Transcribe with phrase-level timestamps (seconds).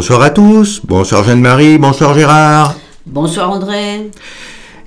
[0.00, 2.74] Bonsoir à tous, bonsoir Jeanne-Marie, bonsoir Gérard.
[3.04, 4.08] Bonsoir André.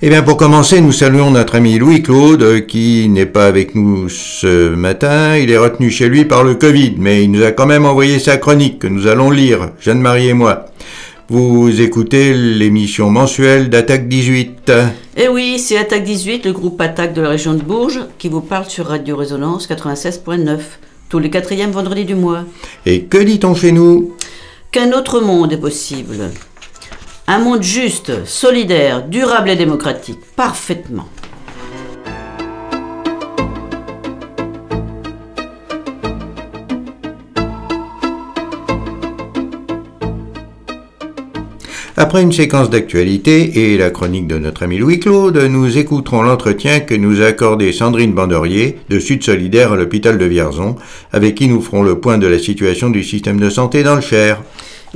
[0.02, 4.74] Eh bien, pour commencer, nous saluons notre ami Louis-Claude, qui n'est pas avec nous ce
[4.74, 5.36] matin.
[5.36, 8.18] Il est retenu chez lui par le Covid, mais il nous a quand même envoyé
[8.18, 10.66] sa chronique que nous allons lire, Jeanne-Marie et moi.
[11.28, 14.72] Vous écoutez l'émission mensuelle d'Attaque 18.
[15.16, 18.40] Eh oui, c'est Attaque 18, le groupe Attaque de la région de Bourges, qui vous
[18.40, 20.58] parle sur Radio Résonance 96.9,
[21.08, 22.40] tous les quatrièmes vendredis du mois.
[22.84, 24.12] Et que dit-on chez nous?
[24.74, 26.32] Qu'un autre monde est possible.
[27.28, 30.18] Un monde juste, solidaire, durable et démocratique.
[30.34, 31.08] Parfaitement.
[41.96, 46.94] Après une séquence d'actualité et la chronique de notre ami Louis-Claude, nous écouterons l'entretien que
[46.96, 50.74] nous a accordé Sandrine Bandorier de Sud Solidaire à l'hôpital de Vierzon,
[51.12, 54.00] avec qui nous ferons le point de la situation du système de santé dans le
[54.00, 54.42] Cher.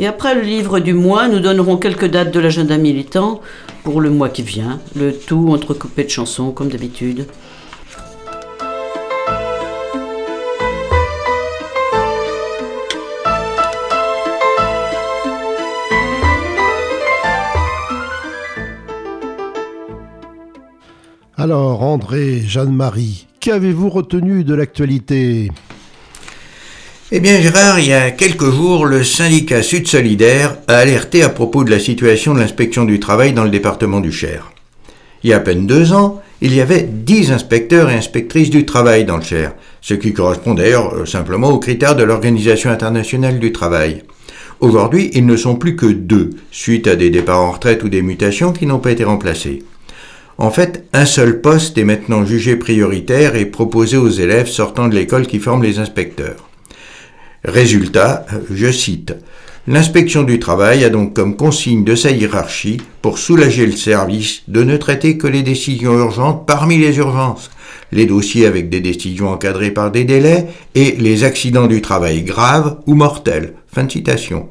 [0.00, 3.42] Et après le livre du mois, nous donnerons quelques dates de l'agenda militant
[3.84, 7.26] pour le mois qui vient, le tout entrecoupé de chansons comme d'habitude.
[21.41, 25.53] Alors, André, Jeanne-Marie, qu'avez-vous retenu de l'actualité?
[27.12, 31.28] Eh bien Gérard, il y a quelques jours, le syndicat Sud Solidaire a alerté à
[31.28, 34.50] propos de la situation de l'inspection du travail dans le département du Cher.
[35.22, 38.66] Il y a à peine deux ans, il y avait dix inspecteurs et inspectrices du
[38.66, 43.38] travail dans le Cher, ce qui correspond d'ailleurs euh, simplement aux critères de l'Organisation internationale
[43.38, 44.03] du travail.
[44.59, 48.03] Aujourd'hui, ils ne sont plus que deux, suite à des départs en retraite ou des
[48.03, 49.62] mutations qui n'ont pas été remplacés.
[50.41, 54.94] En fait, un seul poste est maintenant jugé prioritaire et proposé aux élèves sortant de
[54.94, 56.49] l'école qui forment les inspecteurs.
[57.44, 59.15] Résultat, je cite,
[59.66, 64.62] L'inspection du travail a donc comme consigne de sa hiérarchie, pour soulager le service, de
[64.62, 67.50] ne traiter que les décisions urgentes parmi les urgences,
[67.93, 72.78] les dossiers avec des décisions encadrées par des délais et les accidents du travail graves
[72.87, 73.54] ou mortels.
[73.71, 74.48] Fin de citation.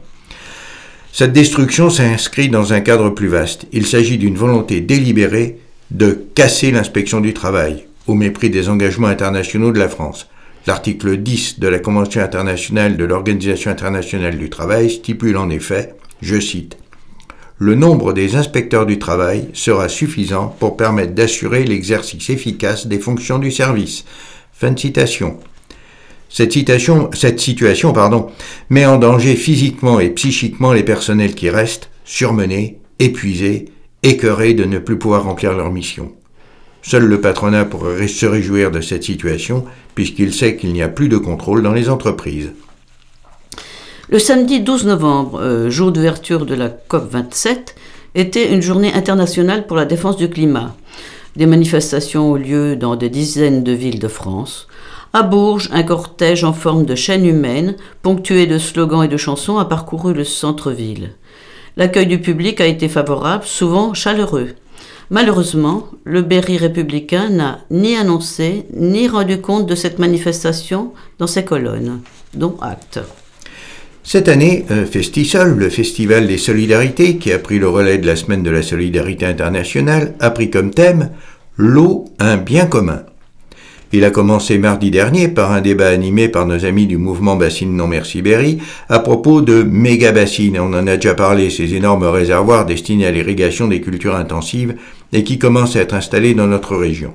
[1.12, 3.66] Cette destruction s'inscrit dans un cadre plus vaste.
[3.72, 5.58] Il s'agit d'une volonté délibérée
[5.92, 10.28] de casser l'inspection du travail, au mépris des engagements internationaux de la France.
[10.66, 16.40] L'article 10 de la Convention internationale de l'Organisation internationale du travail stipule en effet, je
[16.40, 16.78] cite,
[17.58, 23.40] Le nombre des inspecteurs du travail sera suffisant pour permettre d'assurer l'exercice efficace des fonctions
[23.40, 24.04] du service.
[24.52, 25.40] Fin de citation.
[26.30, 26.52] Cette,
[27.40, 28.28] situation pardon,
[28.70, 33.66] met en danger physiquement et psychiquement les personnels qui restent, surmenés, épuisés,
[34.04, 36.12] écœurés de ne plus pouvoir remplir leur mission.
[36.82, 39.66] Seul le patronat pourrait se réjouir de cette situation,
[39.96, 42.52] puisqu'il sait qu'il n'y a plus de contrôle dans les entreprises.
[44.10, 47.76] Le samedi 12 novembre, euh, jour d'ouverture de la COP27,
[48.16, 50.76] était une journée internationale pour la défense du climat.
[51.36, 54.68] Des manifestations ont lieu dans des dizaines de villes de France.
[55.14, 59.58] À Bourges, un cortège en forme de chaîne humaine, ponctué de slogans et de chansons,
[59.58, 61.12] a parcouru le centre-ville.
[61.78, 64.50] L'accueil du public a été favorable, souvent chaleureux.
[65.12, 71.46] Malheureusement, le Berry républicain n'a ni annoncé ni rendu compte de cette manifestation dans ses
[71.46, 72.02] colonnes,
[72.34, 73.00] dont acte.
[74.04, 78.44] Cette année, Festisol, le Festival des Solidarités, qui a pris le relais de la Semaine
[78.44, 81.12] de la Solidarité internationale, a pris comme thème
[81.58, 83.04] L'eau, un bien commun.
[83.94, 87.74] Il a commencé mardi dernier par un débat animé par nos amis du mouvement Bassine
[87.74, 88.58] Non Merci Berry
[88.90, 90.60] à propos de méga bassines.
[90.60, 94.76] On en a déjà parlé, ces énormes réservoirs destinés à l'irrigation des cultures intensives
[95.14, 97.14] et qui commencent à être installés dans notre région.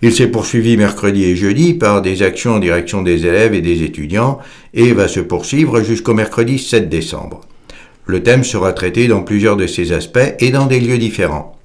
[0.00, 3.82] Il s'est poursuivi mercredi et jeudi par des actions en direction des élèves et des
[3.82, 4.38] étudiants
[4.72, 7.42] et va se poursuivre jusqu'au mercredi 7 décembre.
[8.06, 11.57] Le thème sera traité dans plusieurs de ses aspects et dans des lieux différents.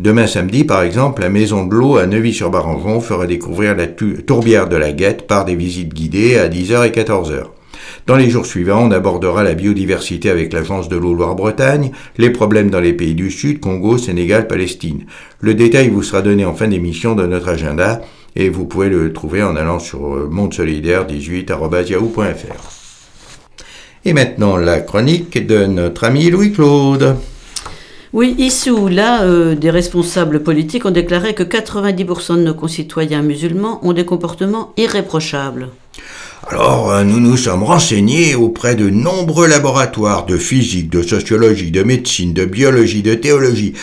[0.00, 4.76] Demain samedi, par exemple, la Maison de l'eau à Neuvy-sur-Barangeon fera découvrir la tourbière de
[4.76, 7.42] la Guette par des visites guidées à 10h et 14h.
[8.06, 12.70] Dans les jours suivants, on abordera la biodiversité avec l'Agence de l'eau Loire-Bretagne, les problèmes
[12.70, 15.04] dans les pays du Sud, Congo, Sénégal, Palestine.
[15.40, 18.00] Le détail vous sera donné en fin d'émission de notre agenda
[18.36, 20.00] et vous pouvez le trouver en allant sur
[20.30, 22.70] Monde Solidaire 18.yahoo.fr.
[24.06, 27.16] Et maintenant, la chronique de notre ami Louis-Claude.
[28.12, 33.22] Oui, ici ou là, euh, des responsables politiques ont déclaré que 90% de nos concitoyens
[33.22, 35.68] musulmans ont des comportements irréprochables.
[36.48, 41.84] Alors, euh, nous nous sommes renseignés auprès de nombreux laboratoires de physique, de sociologie, de
[41.84, 43.74] médecine, de biologie, de théologie,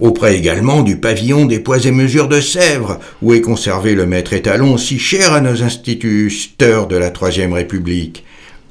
[0.00, 4.32] auprès également du pavillon des poids et mesures de Sèvres, où est conservé le maître
[4.32, 8.24] étalon si cher à nos instituteurs de la Troisième République.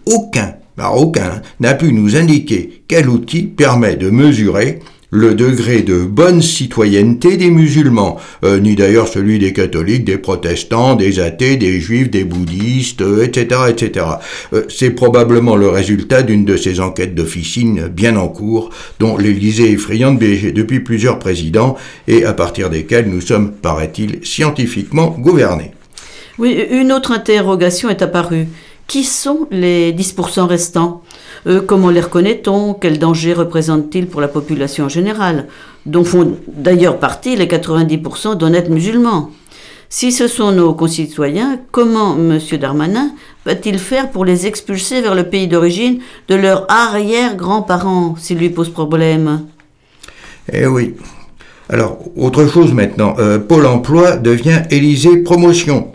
[0.05, 4.79] Aucun aucun n'a pu nous indiquer quel outil permet de mesurer
[5.11, 10.95] le degré de bonne citoyenneté des musulmans, euh, ni d'ailleurs celui des catholiques, des protestants,
[10.95, 13.61] des athées, des juifs, des bouddhistes, etc.
[13.69, 14.05] etc.
[14.53, 18.69] Euh, c'est probablement le résultat d'une de ces enquêtes d'officine bien en cours,
[18.99, 21.75] dont l'Élysée est friande depuis plusieurs présidents,
[22.07, 25.71] et à partir desquels nous sommes, paraît-il, scientifiquement gouvernés.
[26.37, 28.47] Oui, une autre interrogation est apparue.
[28.91, 31.01] Qui sont les 10% restants?
[31.47, 32.73] Euh, Comment les reconnaît-on?
[32.73, 35.47] Quel danger représentent-ils pour la population générale?
[35.85, 39.29] Dont font d'ailleurs partie les 90% d'honnêtes musulmans.
[39.87, 42.37] Si ce sont nos concitoyens, comment M.
[42.59, 43.11] Darmanin
[43.45, 48.67] va-t-il faire pour les expulser vers le pays d'origine de leurs arrière-grands-parents s'il lui pose
[48.67, 49.45] problème?
[50.51, 50.95] Eh oui.
[51.69, 53.15] Alors, autre chose maintenant.
[53.19, 55.93] Euh, Pôle emploi devient Élysée Promotion.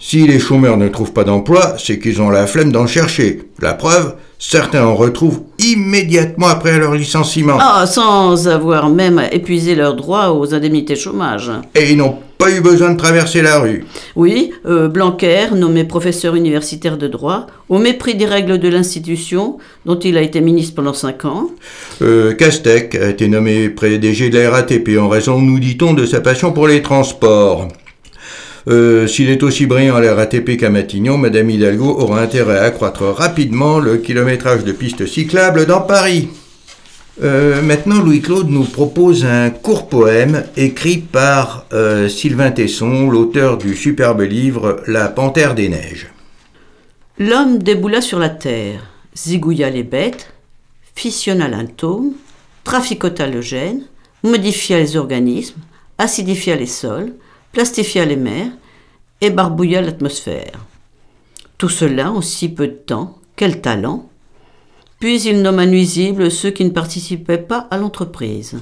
[0.00, 3.42] Si les chômeurs ne trouvent pas d'emploi, c'est qu'ils ont la flemme d'en chercher.
[3.60, 7.58] La preuve, certains en retrouvent immédiatement après leur licenciement.
[7.60, 11.50] Ah, sans avoir même épuisé leurs droits aux indemnités chômage.
[11.74, 13.84] Et ils n'ont pas eu besoin de traverser la rue.
[14.14, 19.98] Oui, euh, Blanquer, nommé professeur universitaire de droit, au mépris des règles de l'institution, dont
[19.98, 21.50] il a été ministre pendant cinq ans.
[22.02, 26.20] Euh, Castec a été nommé PDG de la RATP en raison, nous dit-on, de sa
[26.20, 27.66] passion pour les transports.
[28.68, 32.64] Euh, s'il est aussi brillant à la RATP qu'à Matignon, Madame Hidalgo aura intérêt à
[32.64, 36.28] accroître rapidement le kilométrage de pistes cyclables dans Paris.
[37.22, 43.74] Euh, maintenant, Louis-Claude nous propose un court poème écrit par euh, Sylvain Tesson, l'auteur du
[43.74, 46.08] superbe livre La Panthère des Neiges.
[47.18, 48.80] L'homme déboula sur la terre,
[49.16, 50.32] zigouilla les bêtes,
[50.94, 52.12] fissionna l'atome,
[52.64, 53.80] traficota le gène,
[54.22, 55.60] modifia les organismes,
[55.96, 57.14] acidifia les sols,
[57.58, 58.52] plastifia les mers
[59.20, 60.64] et barbouilla l'atmosphère.
[61.58, 64.08] Tout cela en si peu de temps, quel talent
[65.00, 68.60] Puis il nomma nuisibles ceux qui ne participaient pas à l'entreprise.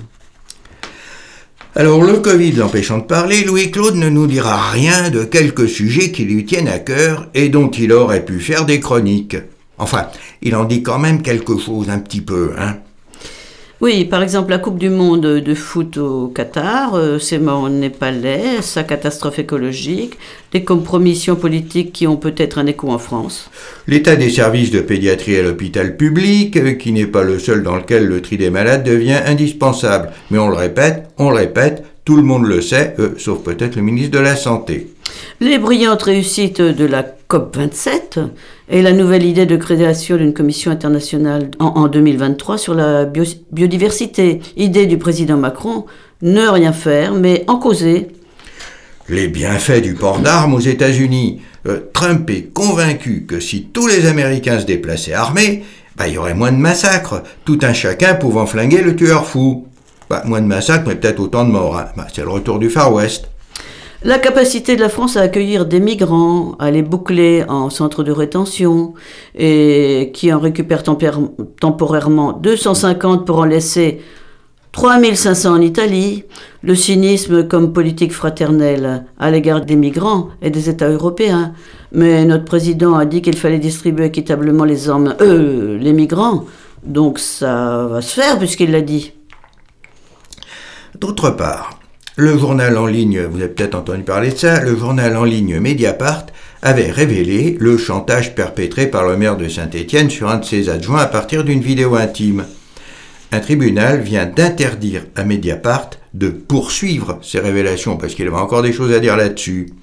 [1.74, 6.24] Alors le Covid l'empêchant de parler, Louis-Claude ne nous dira rien de quelques sujets qui
[6.24, 9.36] lui tiennent à cœur et dont il aurait pu faire des chroniques.
[9.76, 10.06] Enfin,
[10.40, 12.78] il en dit quand même quelque chose un petit peu, hein.
[13.82, 18.62] Oui, par exemple, la Coupe du Monde de foot au Qatar, euh, c'est mon népalais,
[18.62, 20.14] sa catastrophe écologique,
[20.50, 23.50] des compromissions politiques qui ont peut-être un écho en France.
[23.86, 27.76] L'état des services de pédiatrie à l'hôpital public, euh, qui n'est pas le seul dans
[27.76, 30.10] lequel le tri des malades devient indispensable.
[30.30, 33.76] Mais on le répète, on le répète, tout le monde le sait, euh, sauf peut-être
[33.76, 34.86] le ministre de la Santé.
[35.40, 38.20] Les brillantes réussites de la COP27
[38.68, 44.40] et la nouvelle idée de création d'une commission internationale en, 2023 sur la biodiversité.
[44.56, 45.86] Idée du président Macron,
[46.22, 48.08] ne rien faire, mais en causer.
[49.08, 51.40] Les bienfaits du port d'armes aux États-Unis.
[51.68, 55.64] Euh, Trump est convaincu que si tous les Américains se déplaçaient armés,
[55.96, 59.66] bah, il y aurait moins de massacres, tout un chacun pouvant flinguer le tueur fou.
[60.10, 61.78] Bah, moins de massacres, mais peut-être autant de morts.
[61.78, 61.86] Hein.
[61.96, 63.28] Bah, c'est le retour du Far West.
[64.06, 68.12] La capacité de la France à accueillir des migrants, à les boucler en centre de
[68.12, 68.94] rétention,
[69.34, 74.00] et qui en récupère temporairement 250 pour en laisser
[74.70, 76.22] 3500 en Italie,
[76.62, 81.52] le cynisme comme politique fraternelle à l'égard des migrants et des États européens.
[81.90, 86.44] Mais notre président a dit qu'il fallait distribuer équitablement les hommes, euh, les migrants.
[86.84, 89.14] Donc ça va se faire puisqu'il l'a dit.
[90.94, 91.80] D'autre part,
[92.16, 95.60] le journal en ligne, vous avez peut-être entendu parler de ça, le journal en ligne
[95.60, 96.26] Mediapart
[96.62, 101.02] avait révélé le chantage perpétré par le maire de Saint-Étienne sur un de ses adjoints
[101.02, 102.46] à partir d'une vidéo intime.
[103.32, 108.72] Un tribunal vient d'interdire à Mediapart de poursuivre ces révélations parce qu'il avait encore des
[108.72, 109.74] choses à dire là-dessus.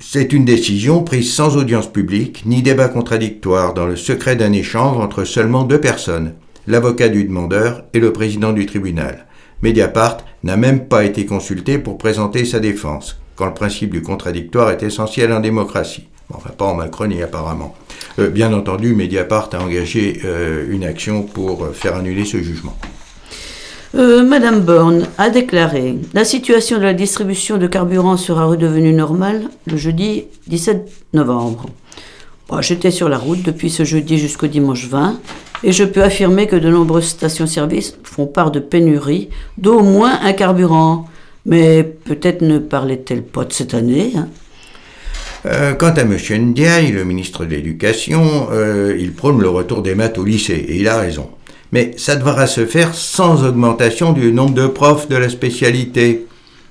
[0.00, 4.96] C'est une décision prise sans audience publique ni débat contradictoire dans le secret d'un échange
[4.96, 6.34] entre seulement deux personnes,
[6.66, 9.26] l'avocat du demandeur et le président du tribunal.
[9.62, 14.70] Mediapart n'a même pas été consulté pour présenter sa défense, quand le principe du contradictoire
[14.70, 16.04] est essentiel en démocratie.
[16.32, 17.74] enfin, pas en Macronie apparemment.
[18.20, 22.76] Euh, bien entendu, Mediapart a engagé euh, une action pour euh, faire annuler ce jugement.
[23.94, 29.78] Madame Borne a déclaré La situation de la distribution de carburant sera redevenue normale le
[29.78, 31.64] jeudi 17 novembre.
[32.60, 35.18] J'étais sur la route depuis ce jeudi jusqu'au dimanche 20
[35.62, 40.32] et je peux affirmer que de nombreuses stations-service font part de pénurie d'au moins un
[40.32, 41.08] carburant.
[41.44, 44.28] Mais peut-être ne parlait-elle pas de cette année hein
[45.46, 46.16] euh, quant à M.
[46.28, 50.78] Ndiaye, le ministre de l'Éducation, euh, il prône le retour des maths au lycée, et
[50.78, 51.30] il a raison.
[51.70, 56.26] Mais ça devra se faire sans augmentation du nombre de profs de la spécialité.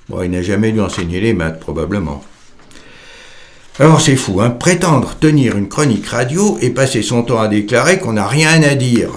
[0.09, 2.21] Bon, il n'a jamais dû enseigner les maths, probablement.
[3.77, 7.99] Alors c'est fou, hein, prétendre tenir une chronique radio et passer son temps à déclarer
[7.99, 9.09] qu'on n'a rien à dire.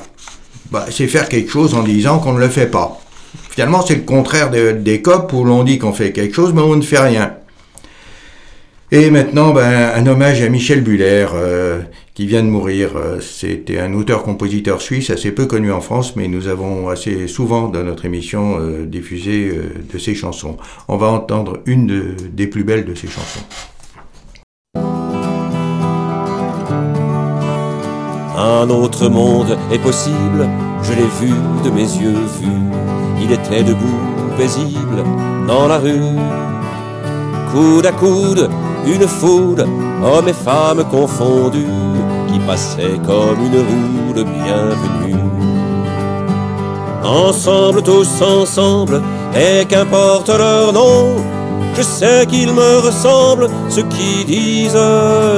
[0.72, 3.00] Bah, c'est faire quelque chose en disant qu'on ne le fait pas.
[3.50, 6.74] Finalement, c'est le contraire des COP où l'on dit qu'on fait quelque chose mais on
[6.74, 7.34] ne fait rien.
[8.90, 11.82] Et maintenant, ben, un hommage à Michel Buller, euh,
[12.14, 12.96] qui vient de mourir.
[12.96, 17.68] Euh, c'était un auteur-compositeur suisse assez peu connu en France, mais nous avons assez souvent
[17.68, 19.52] dans notre émission euh, diffusé
[19.92, 20.56] de ses chansons.
[20.88, 23.44] On va entendre une des plus belles de ses chansons.
[28.40, 30.48] Un autre monde est possible,
[30.84, 32.70] je l'ai vu de mes yeux vus.
[33.20, 33.98] Il était debout,
[34.36, 35.02] paisible,
[35.48, 36.16] dans la rue.
[37.50, 38.48] Coude à coude,
[38.86, 39.64] une foule,
[40.04, 41.66] hommes et femmes confondus,
[42.28, 45.20] qui passaient comme une roue de bienvenue.
[47.02, 49.02] Ensemble, tous ensemble,
[49.34, 51.16] et qu'importe leur nom,
[51.76, 54.78] je sais qu'ils me ressemblent, ceux qui disent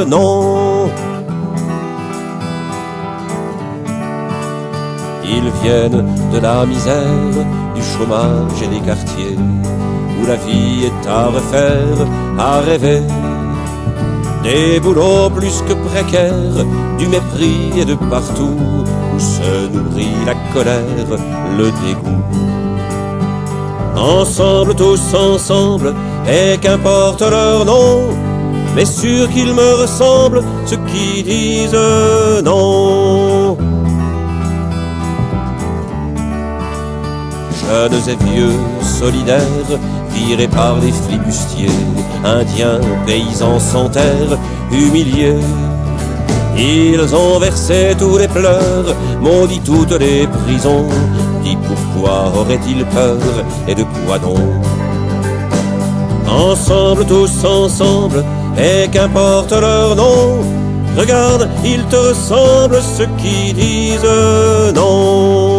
[0.06, 0.90] non.
[5.36, 7.36] Ils viennent de la misère,
[7.74, 9.38] du chômage et des quartiers,
[10.18, 11.98] où la vie est à refaire,
[12.38, 13.02] à rêver
[14.42, 16.64] des boulots plus que précaires,
[16.98, 18.56] du mépris et de partout,
[19.14, 21.10] où se nourrit la colère,
[21.58, 22.24] le dégoût.
[23.96, 25.94] Ensemble, tous ensemble,
[26.26, 28.08] et qu'importe leur nom,
[28.74, 31.76] mais sûr qu'ils me ressemblent, ceux qui disent
[32.44, 33.19] non.
[37.70, 39.78] Jeunes et vieux, solidaires,
[40.12, 41.78] virés par les flibustiers,
[42.24, 44.36] indiens, paysans sans terre,
[44.72, 45.38] humiliés.
[46.58, 50.88] Ils ont versé tous les pleurs, maudit toutes les prisons.
[51.44, 53.18] Dis pourquoi auraient-ils peur
[53.68, 54.40] et de quoi donc?
[56.28, 58.24] Ensemble, tous ensemble,
[58.58, 60.40] et qu'importe leur nom,
[60.98, 64.02] regarde, ils te ressemblent ceux qui disent
[64.74, 65.49] non.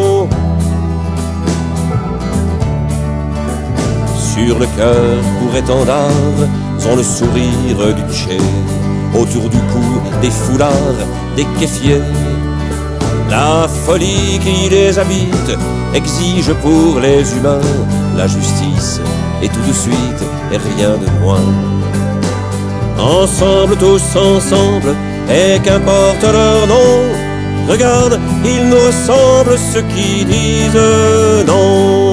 [4.48, 6.10] Sur le cœur pour étendard,
[6.90, 8.38] ont le sourire du tché.
[9.14, 9.84] Autour du cou,
[10.20, 11.02] des foulards,
[11.36, 12.02] des kéfiers.
[13.30, 15.52] La folie qui les habite
[15.94, 17.68] exige pour les humains
[18.18, 19.00] la justice
[19.44, 21.50] et tout de suite et rien de moins.
[22.98, 24.96] Ensemble, tous ensemble,
[25.30, 26.94] et qu'importe leur nom,
[27.70, 32.11] regarde, ils nous ressemblent ceux qui disent non.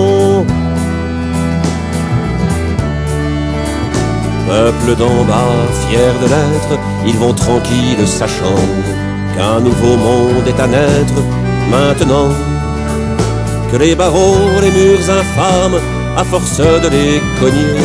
[4.48, 8.62] Peuple d'en bas, fier de l'être, ils vont tranquilles sachant
[9.36, 11.20] qu'un nouveau monde est à naître
[11.70, 12.30] maintenant.
[13.70, 15.78] Que les barreaux, les murs infâmes,
[16.16, 17.76] à force de les cogner,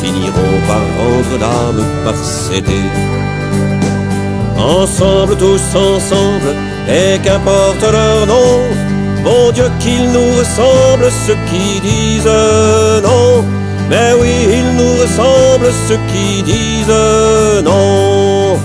[0.00, 2.86] finiront par rendre l'âme par céder.
[4.56, 6.54] Ensemble, tous ensemble,
[6.88, 8.52] et qu'importe leur nom,
[9.24, 12.30] bon Dieu qu'ils nous ressemblent, ceux qui disent
[13.02, 13.59] non.
[13.90, 16.86] Mais oui, ils nous ressemblent, ceux qui disent
[17.64, 18.56] non.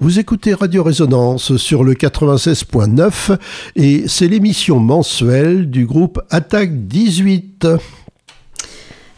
[0.00, 3.36] Vous écoutez Radio Résonance sur le 96.9
[3.76, 7.66] et c'est l'émission mensuelle du groupe Attaque 18.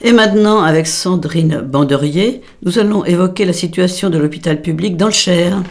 [0.03, 5.13] Et maintenant, avec Sandrine Banderier, nous allons évoquer la situation de l'hôpital public dans le
[5.13, 5.63] Cher.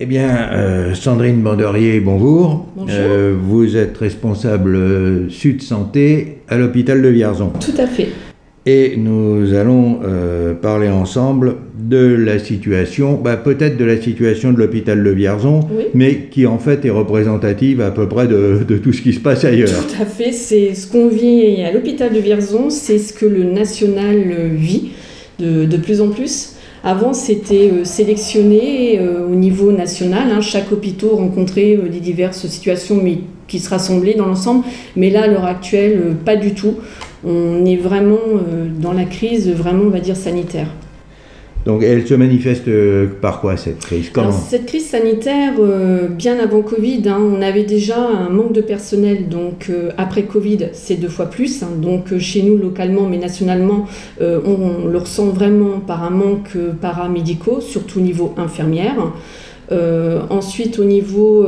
[0.00, 2.66] Eh bien, euh, Sandrine Banderier, bonjour.
[2.76, 2.90] Bonjour.
[2.98, 7.52] Euh, vous êtes responsable euh, Sud Santé à l'hôpital de Vierzon.
[7.60, 8.08] Tout à fait.
[8.66, 10.00] Et nous allons
[10.62, 15.84] parler ensemble de la situation, bah, peut-être de la situation de l'hôpital de Vierzon, Oui.
[15.92, 19.20] mais qui en fait est représentative à peu près de, de tout ce qui se
[19.20, 19.68] passe ailleurs.
[19.68, 20.32] Tout à fait.
[20.32, 24.16] C'est ce qu'on vit à l'hôpital de Vierzon, c'est ce que le national
[24.54, 24.92] vit
[25.38, 26.53] de, de plus en plus.
[26.86, 30.30] Avant, c'était euh, sélectionné euh, au niveau national.
[30.30, 30.42] hein.
[30.42, 34.66] Chaque hôpital rencontrait euh, des diverses situations, mais qui se rassemblaient dans l'ensemble.
[34.94, 36.74] Mais là, à l'heure actuelle, pas du tout.
[37.26, 38.18] On est vraiment
[38.80, 40.68] dans la crise, vraiment, on sanitaire.
[41.66, 44.10] Donc elle se manifeste euh, par quoi cette crise?
[44.32, 49.28] Cette crise sanitaire, euh, bien avant Covid, hein, on avait déjà un manque de personnel.
[49.28, 51.62] Donc euh, après Covid, c'est deux fois plus.
[51.62, 51.68] hein.
[51.80, 53.86] donc chez nous, localement, mais nationalement,
[54.20, 58.96] on, on le ressent vraiment par un manque paramédicaux, surtout au niveau infirmière.
[60.30, 61.46] Ensuite, au niveau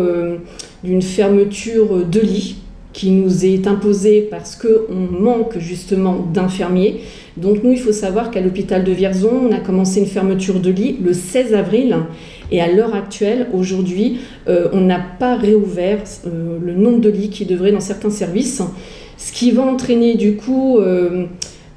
[0.82, 2.56] d'une fermeture de lits
[2.96, 7.02] qui nous est imposée parce qu'on manque justement d'infirmiers.
[7.36, 10.70] Donc nous, il faut savoir qu'à l'hôpital de Vierzon, on a commencé une fermeture de
[10.70, 11.94] lit le 16 avril
[12.50, 17.70] Et à l'heure actuelle, aujourd'hui, on n'a pas réouvert le nombre de lits qui devrait
[17.70, 18.62] dans certains services,
[19.18, 20.78] ce qui va entraîner du coup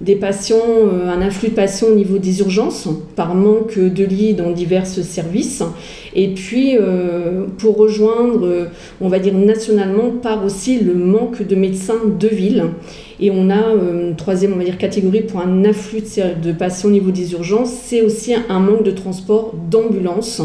[0.01, 4.33] des patients, euh, un afflux de patients au niveau des urgences par manque de lits
[4.33, 5.61] dans divers services.
[6.15, 8.65] Et puis, euh, pour rejoindre, euh,
[9.01, 12.65] on va dire nationalement, par aussi le manque de médecins de ville.
[13.19, 16.03] Et on a une troisième, on va dire, catégorie pour un afflux
[16.41, 20.41] de patients au niveau des urgences, c'est aussi un manque de transport d'ambulance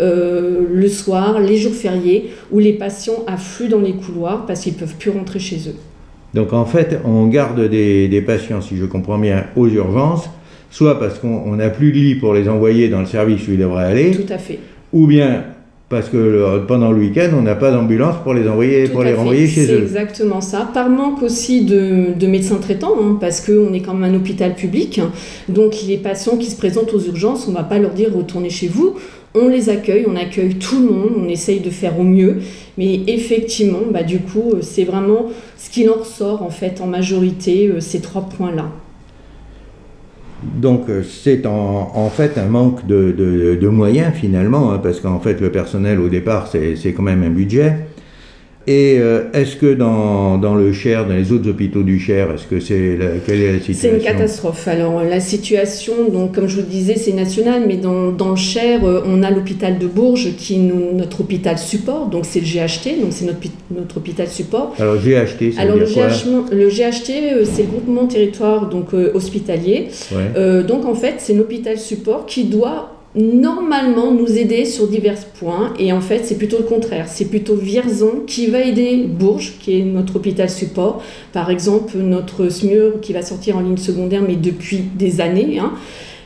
[0.00, 4.78] le soir, les jours fériés, où les patients affluent dans les couloirs parce qu'ils ne
[4.78, 5.93] peuvent plus rentrer chez eux.
[6.34, 10.28] Donc en fait, on garde des, patients, si je comprends bien, aux urgences,
[10.70, 13.58] soit parce qu'on n'a plus de lit pour les envoyer dans le service où ils
[13.58, 14.10] devraient aller.
[14.10, 14.58] Tout à fait.
[14.92, 15.44] Ou bien
[15.90, 19.46] parce que pendant le week-end, on n'a pas d'ambulance pour les envoyer, pour les renvoyer
[19.46, 19.66] chez eux.
[19.66, 20.68] C'est exactement ça.
[20.74, 25.00] Par manque aussi de, médecins traitants, hein, parce qu'on est quand même un hôpital public.
[25.48, 28.50] Donc les patients qui se présentent aux urgences, on ne va pas leur dire retournez
[28.50, 28.96] chez vous
[29.34, 32.38] on les accueille, on accueille tout le monde, on essaye de faire au mieux,
[32.78, 35.26] mais effectivement, bah, du coup, euh, c'est vraiment
[35.58, 38.70] ce qui en ressort en fait en majorité, euh, ces trois points-là.
[40.44, 45.50] Donc euh, c'est en, fait un manque de, moyens finalement, hein, parce qu'en fait le
[45.50, 47.76] personnel au départ c'est quand même un budget.
[48.66, 52.46] Et euh, est-ce que dans, dans, le Cher, dans les autres hôpitaux du Cher, est-ce
[52.46, 54.66] que c'est quelle est la situation C'est une catastrophe.
[54.68, 58.36] Alors la situation, donc comme je vous le disais, c'est national, mais dans, dans, le
[58.36, 62.46] Cher, euh, on a l'hôpital de Bourges qui est notre hôpital support, donc c'est le
[62.46, 63.40] GHT, donc c'est notre,
[63.70, 64.74] notre hôpital support.
[64.78, 66.56] Alors GHT, ça Alors, veut dire le, quoi?
[66.56, 69.88] Le GHT, euh, c'est le groupement territoire donc hospitalier.
[70.66, 75.72] donc en fait, c'est un hôpital support qui doit normalement nous aider sur divers points
[75.78, 77.06] et en fait c'est plutôt le contraire.
[77.08, 81.02] C'est plutôt Vierzon qui va aider Bourges qui est notre hôpital support.
[81.32, 85.72] Par exemple notre SMUR qui va sortir en ligne secondaire mais depuis des années hein.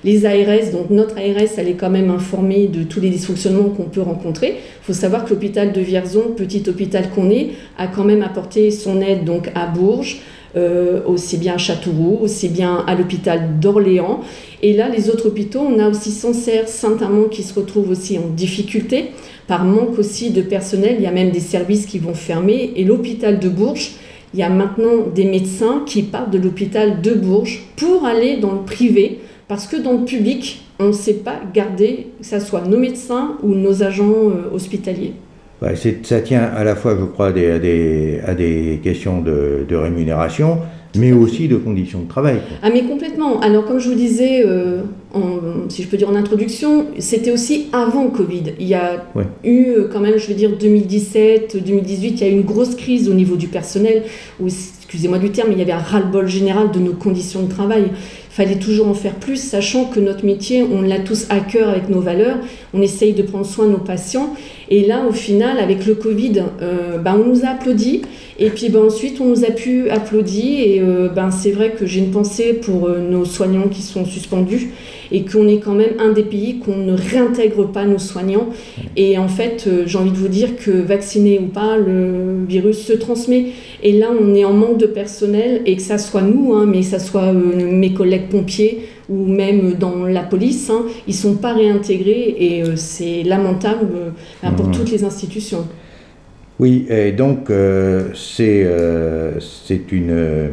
[0.02, 3.84] les ARS donc notre ARS elle est quand même informée de tous les dysfonctionnements qu'on
[3.84, 4.56] peut rencontrer.
[4.56, 8.70] Il faut savoir que l'hôpital de Vierzon petit hôpital qu'on est a quand même apporté
[8.70, 10.20] son aide donc à Bourges
[10.56, 14.20] euh, aussi bien à Châteauroux, aussi bien à l'hôpital d'Orléans.
[14.62, 18.28] Et là, les autres hôpitaux, on a aussi Sancerre, Saint-Amand qui se retrouvent aussi en
[18.28, 19.06] difficulté
[19.46, 20.96] par manque aussi de personnel.
[20.98, 22.72] Il y a même des services qui vont fermer.
[22.76, 23.92] Et l'hôpital de Bourges,
[24.34, 28.52] il y a maintenant des médecins qui partent de l'hôpital de Bourges pour aller dans
[28.52, 32.60] le privé parce que dans le public, on ne sait pas garder, que ce soit
[32.62, 34.50] nos médecins ou nos agents euh,
[35.60, 40.58] ça tient à la fois, je crois, à des, questions de, rémunération,
[40.96, 42.40] mais aussi de conditions de travail.
[42.62, 43.40] Ah mais complètement.
[43.40, 44.82] Alors comme je vous disais, euh,
[45.68, 48.54] si je peux dire en introduction, c'était aussi avant Covid.
[48.58, 49.04] Il y a
[49.44, 52.74] eu euh, quand même, je veux dire, 2017, 2018, il y a eu une grosse
[52.74, 54.04] crise au niveau du personnel,
[54.40, 57.90] où, excusez-moi du terme, il y avait un ras-le-bol général de nos conditions de travail
[58.38, 61.88] fallait toujours en faire plus, sachant que notre métier, on l'a tous à cœur avec
[61.88, 62.36] nos valeurs,
[62.72, 64.32] on essaye de prendre soin de nos patients.
[64.70, 68.02] Et là, au final, avec le Covid, euh, ben, on nous a applaudi.
[68.38, 70.60] Et puis ben, ensuite, on nous a pu applaudir.
[70.60, 74.04] Et euh, ben, c'est vrai que j'ai une pensée pour euh, nos soignants qui sont
[74.04, 74.70] suspendus
[75.10, 78.50] et qu'on est quand même un des pays qu'on ne réintègre pas nos soignants.
[78.94, 82.92] Et en fait, j'ai envie de vous dire que vacciné ou pas, le virus se
[82.92, 83.46] transmet.
[83.82, 86.80] Et là, on est en manque de personnel et que ça soit nous, hein, mais
[86.80, 91.52] que ça soit mes collègues pompiers ou même dans la police, hein, ils sont pas
[91.54, 94.12] réintégrés et euh, c'est lamentable
[94.42, 94.72] ben, pour mmh.
[94.72, 95.66] toutes les institutions.
[96.58, 97.50] Oui, et donc
[98.14, 98.66] c'est
[99.40, 100.50] c'est une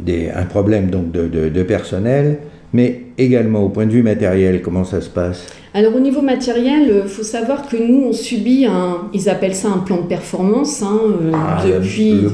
[0.00, 2.38] des, un problème donc de, de, de personnel
[2.74, 5.46] mais également au point de vue matériel, comment ça se passe?
[5.72, 9.54] Alors au niveau matériel, il euh, faut savoir que nous, on subit un, ils appellent
[9.54, 12.26] ça un plan de performance, hein, euh, ah, depuis...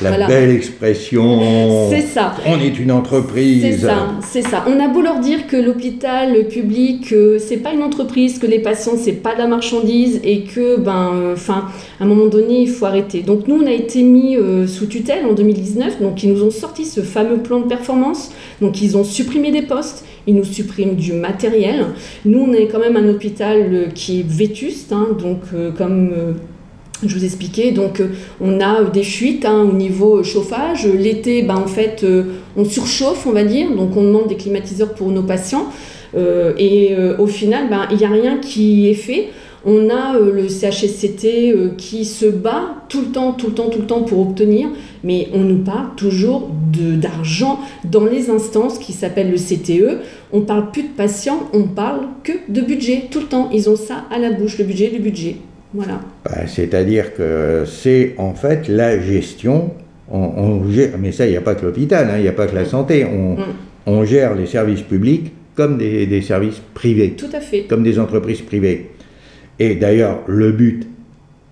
[0.00, 1.88] La, belle expression.
[1.90, 2.34] C'est ça.
[2.46, 3.62] On est une entreprise.
[3.62, 4.64] C'est ça, c'est ça.
[4.66, 8.60] On a beau leur dire que l'hôpital public, euh, c'est pas une entreprise, que les
[8.60, 11.66] patients, c'est pas de la marchandise et que, ben, enfin,
[12.00, 13.22] à un moment donné, il faut arrêter.
[13.22, 16.84] Donc nous, on a été mis sous tutelle en 2019, donc ils nous ont sorti
[16.84, 18.30] ce fameux plan de performance.
[18.60, 21.86] Donc ils ont supprimé des postes ils nous suppriment du matériel.
[22.26, 26.10] Nous, on est quand même un hôpital euh, qui est vétuste, hein, donc euh, comme
[26.12, 26.32] euh,
[27.06, 28.02] je vous expliquais, donc
[28.40, 30.86] on a des fuites hein, au niveau chauffage.
[30.86, 32.04] L'été, ben, en fait,
[32.56, 35.66] on surchauffe, on va dire, donc on demande des climatiseurs pour nos patients.
[36.16, 39.28] et au final, ben, il n'y a rien qui est fait.
[39.64, 43.68] On a euh, le CHSCT euh, qui se bat tout le temps, tout le temps,
[43.68, 44.68] tout le temps pour obtenir,
[45.02, 46.48] mais on nous parle toujours
[46.96, 49.98] d'argent dans les instances qui s'appellent le CTE.
[50.32, 53.50] On parle plus de patients, on parle que de budget tout le temps.
[53.52, 55.36] Ils ont ça à la bouche, le budget, le budget.
[55.74, 56.00] Voilà.
[56.24, 59.70] Bah, c'est-à-dire que c'est en fait la gestion.
[60.10, 60.62] On,
[60.98, 62.64] mais ça, il n'y a pas que l'hôpital, hein, il n'y a pas que la
[62.64, 63.04] santé.
[63.04, 63.44] On, mm.
[63.86, 67.64] on gère les services publics comme des, des services privés, Tout à fait.
[67.64, 68.90] comme des entreprises privées.
[69.58, 70.86] Et d'ailleurs, le but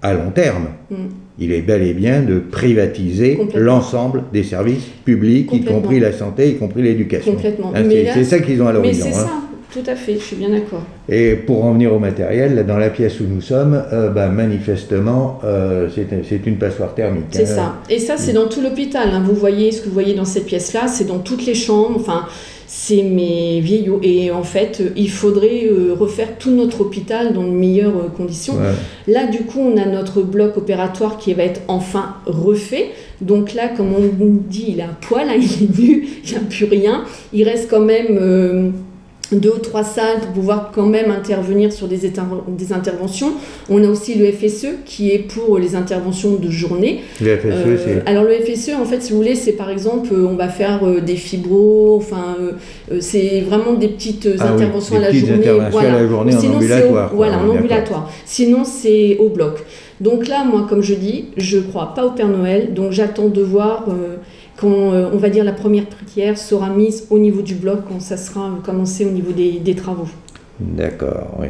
[0.01, 0.95] à long terme, Mm.
[1.41, 6.51] il est bel et bien de privatiser l'ensemble des services publics, y compris la santé,
[6.51, 7.33] y compris l'éducation.
[7.33, 7.73] Complètement.
[7.75, 7.83] Hein,
[8.15, 9.07] c'est ça qu'ils ont à Mais l'horizon.
[9.11, 9.27] c'est hein.
[9.27, 9.43] ça,
[9.77, 10.83] tout à fait, je suis bien d'accord.
[11.09, 15.39] Et pour en venir au matériel, dans la pièce où nous sommes, euh, bah, manifestement,
[15.45, 17.27] euh, c'est une passoire thermique.
[17.31, 17.57] C'est hein.
[17.57, 17.75] ça.
[17.91, 19.11] Et ça, c'est dans tout l'hôpital.
[19.13, 19.23] hein.
[19.25, 21.97] Vous voyez ce que vous voyez dans cette pièce-là, c'est dans toutes les chambres.
[21.97, 22.25] Enfin,
[22.67, 24.01] c'est mes vieillots.
[24.03, 28.55] Et en fait, euh, il faudrait refaire tout notre hôpital dans de meilleures conditions.
[28.55, 29.13] Ouais.
[29.13, 32.93] Là, du coup, on a notre bloc opératoire qui va être enfin refait.
[33.21, 34.01] Donc là, comme on
[34.49, 37.05] dit, il est à poil, hein, il est nu, il n'y a plus rien.
[37.35, 38.73] Il reste quand même
[39.33, 43.33] deux ou trois salles pour pouvoir quand même intervenir sur des, éter- des interventions.
[43.69, 47.01] On a aussi le FSE qui est pour les interventions de journée.
[47.21, 48.09] Le FSE, Euh, c'est.
[48.09, 50.81] alors le FSE, en fait, si vous voulez, c'est par exemple, euh, on va faire
[50.85, 52.53] euh, des fibros, enfin, euh,
[52.93, 55.43] euh, c'est vraiment des petites euh, Ah oui, interventions des à la petites journée.
[55.49, 58.11] interventions à la journée en Sinon, c'est au- voilà, en ambulatoire.
[58.25, 59.65] Sinon, c'est au bloc.
[60.01, 63.43] Donc là, moi, comme je dis, je crois pas au Père Noël, donc j'attends de
[63.43, 64.17] voir euh,
[64.57, 68.01] quand, euh, on va dire, la première prière sera mise au niveau du bloc, quand
[68.01, 70.09] ça sera euh, commencé au niveau des, des travaux.
[70.59, 71.49] D'accord, oui.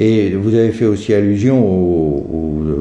[0.00, 2.24] Et vous avez fait aussi allusion aux,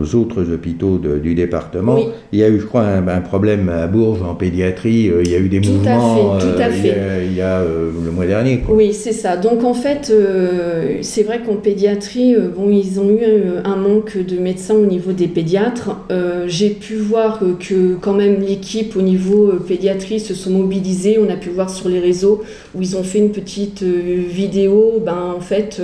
[0.01, 1.95] aux autres hôpitaux de- du département.
[1.95, 2.03] Oui.
[2.31, 5.09] Il y a eu, je crois, un, un problème à Bourges en pédiatrie.
[5.09, 6.81] euh, Il y a eu des Tout à mouvements fait, tout euh, à il y
[6.81, 6.91] fait.
[6.91, 8.59] a, il y a, euh, le mois dernier.
[8.59, 8.75] Quoi.
[8.75, 9.35] Oui, c'est ça.
[9.35, 13.21] Donc en fait, euh, c'est vrai qu'en pédiatrie, bon, ils ont eu
[13.63, 15.97] un manque de médecins au niveau des pédiatres.
[16.45, 21.17] J'ai pu voir que quand même l'équipe au niveau pédiatrie se sont mobilisés.
[21.19, 22.43] On a pu voir sur les réseaux
[22.75, 25.01] où ils ont fait une petite vidéo.
[25.03, 25.81] Ben en fait.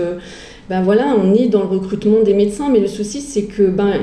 [0.70, 3.94] Ben voilà, on est dans le recrutement des médecins, mais le souci c'est que ben,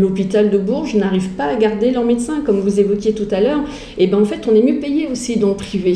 [0.00, 3.60] l'hôpital de Bourges n'arrive pas à garder leurs médecins, comme vous évoquiez tout à l'heure.
[3.98, 5.94] Et ben en fait, on est mieux payé aussi dans le privé.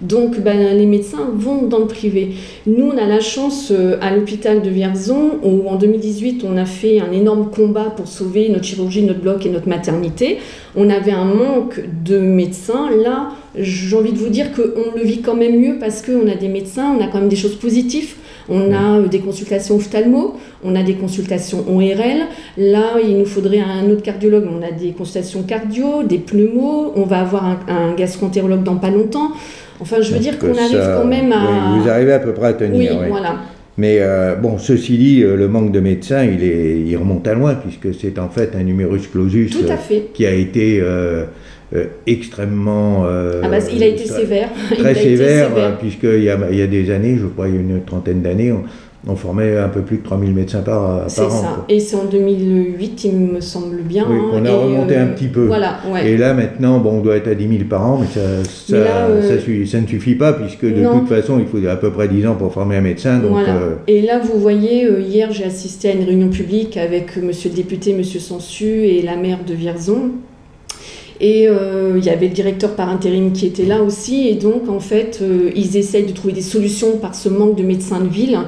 [0.00, 2.30] Donc ben, les médecins vont dans le privé.
[2.66, 6.64] Nous, on a la chance euh, à l'hôpital de Vierzon, où en 2018, on a
[6.64, 10.38] fait un énorme combat pour sauver notre chirurgie, notre bloc et notre maternité.
[10.76, 12.90] On avait un manque de médecins.
[13.02, 16.34] Là, j'ai envie de vous dire qu'on le vit quand même mieux parce qu'on a
[16.34, 18.14] des médecins, on a quand même des choses positives.
[18.48, 22.26] On a euh, des consultations ophtalmo, on a des consultations ORL.
[22.58, 24.44] Là, il nous faudrait un autre cardiologue.
[24.50, 26.92] On a des consultations cardio, des pneumos.
[26.96, 29.32] On va avoir un, un gastroentérologue dans pas longtemps.
[29.80, 31.72] Enfin, je veux dire qu'on arrive ça- quand même à.
[31.74, 32.78] oui, vous arrivez à peu près à tenir.
[32.92, 33.08] Oui, oui.
[33.08, 33.36] voilà.
[33.76, 37.34] Mais euh, bon, ceci dit, euh, le manque de médecins, il, est, il remonte à
[37.34, 40.10] loin, puisque c'est en fait un numerus clausus Tout à fait.
[40.14, 41.24] qui a été euh,
[42.06, 43.04] extrêmement...
[43.06, 44.48] euh, Ah bah, il a été ça- sévère.
[44.78, 45.64] Très sévère, sévère.
[45.66, 47.82] euh, puisqu'il y a, il y a des années, je crois il y a une
[47.84, 48.62] trentaine d'années, on,
[49.06, 51.42] on formait un peu plus de 3000 médecins par, C'est par an.
[51.42, 51.48] ça.
[51.56, 51.64] quoi.
[51.68, 54.06] Et c'est en 2008, il me semble bien.
[54.08, 55.44] Oui, qu'on a et, remonté euh, un petit peu.
[55.44, 56.08] Voilà, ouais.
[56.10, 58.50] Et là maintenant, bon, on doit être à 10 000 par an, mais ça, ça,
[58.70, 61.00] Mais là, euh, ça, suffit- ça ne suffit pas, puisque de Non.
[61.00, 63.18] toute façon, il faut à peu près 10 ans pour former un médecin.
[63.18, 63.54] Donc, Voilà.
[63.56, 67.20] euh, Et là, vous voyez, euh, hier, j'ai assisté à une réunion publique avec euh,
[67.22, 70.12] monsieur le député, monsieur Sansu et la maire de Vierzon.
[71.20, 74.28] Et euh, il y avait le directeur par intérim qui était là aussi.
[74.28, 77.62] Et donc, en fait, euh, ils essayent de trouver des solutions par ce manque de
[77.62, 78.38] médecins de ville.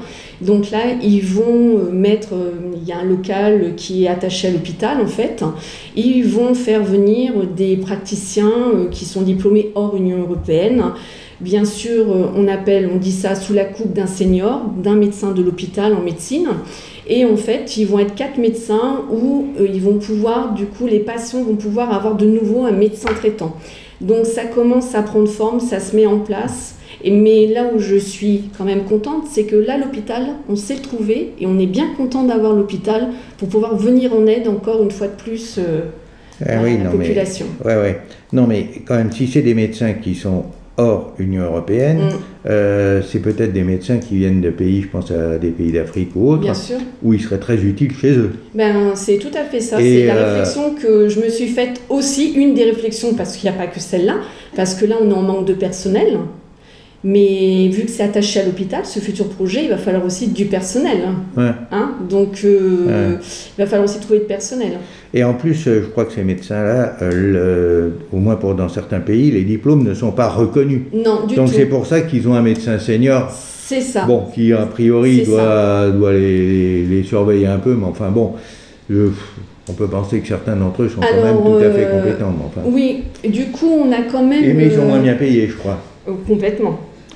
[0.40, 2.34] Donc là, ils vont euh, mettre,
[2.74, 5.44] il y a un local qui est attaché à l'hôpital, en fait.
[5.94, 10.82] Ils vont faire venir des praticiens qui sont diplômés hors Union européenne.
[11.40, 15.42] Bien sûr, on appelle, on dit ça sous la coupe d'un senior, d'un médecin de
[15.42, 16.48] l'hôpital en médecine.
[17.08, 20.86] Et en fait, ils vont être quatre médecins où euh, ils vont pouvoir, du coup,
[20.86, 23.56] les patients vont pouvoir avoir de nouveau un médecin traitant.
[24.00, 26.74] Donc ça commence à prendre forme, ça se met en place.
[27.04, 30.74] Et, mais là où je suis quand même contente, c'est que là, l'hôpital, on sait
[30.74, 34.82] le trouver et on est bien content d'avoir l'hôpital pour pouvoir venir en aide encore
[34.82, 35.82] une fois de plus euh,
[36.44, 37.46] ah à oui, la non, mais, population.
[37.64, 38.00] ouais, ouais.
[38.32, 40.44] non, mais quand même, si c'est des médecins qui sont
[40.78, 45.10] hors Union européenne, Mm, euh, c'est peut-être des médecins qui viennent de pays, je pense
[45.10, 46.46] à des pays d'Afrique ou autres,
[47.02, 48.32] où ils seraient très utiles chez eux.
[48.54, 49.78] Ben, c'est tout à fait ça.
[49.78, 53.50] C'est la euh, réflexion que je me suis faite aussi, une des réflexions, parce qu'il
[53.50, 54.16] n'y a pas que celle-là,
[54.54, 56.18] parce que là, on est en manque de personnel.
[57.04, 60.46] Mais vu que c'est attaché à l'hôpital, ce futur projet, il va falloir aussi du
[60.46, 60.98] personnel.
[61.36, 61.50] Ouais.
[61.70, 63.18] Hein Donc, euh, Ouais.
[63.56, 64.72] il va falloir aussi trouver du personnel.
[65.14, 69.00] Et en plus, euh, je crois que ces médecins-là, euh, au moins pour dans certains
[69.00, 70.82] pays, les diplômes ne sont pas reconnus.
[70.92, 74.04] Non, du Donc c'est pour ça qu'ils ont un médecin senior, C'est ça.
[74.04, 78.32] bon, qui a priori doit, doit les, les surveiller un peu, mais enfin bon,
[78.90, 79.10] je-
[79.68, 82.34] on peut penser que certains d'entre eux sont quand même tout à fait compétents.
[82.46, 82.60] enfin.
[82.66, 84.42] Oui, du coup, on a quand même.
[84.44, 85.78] Et mais ils sont moins bien payés, je crois.
[86.08, 86.12] Euh,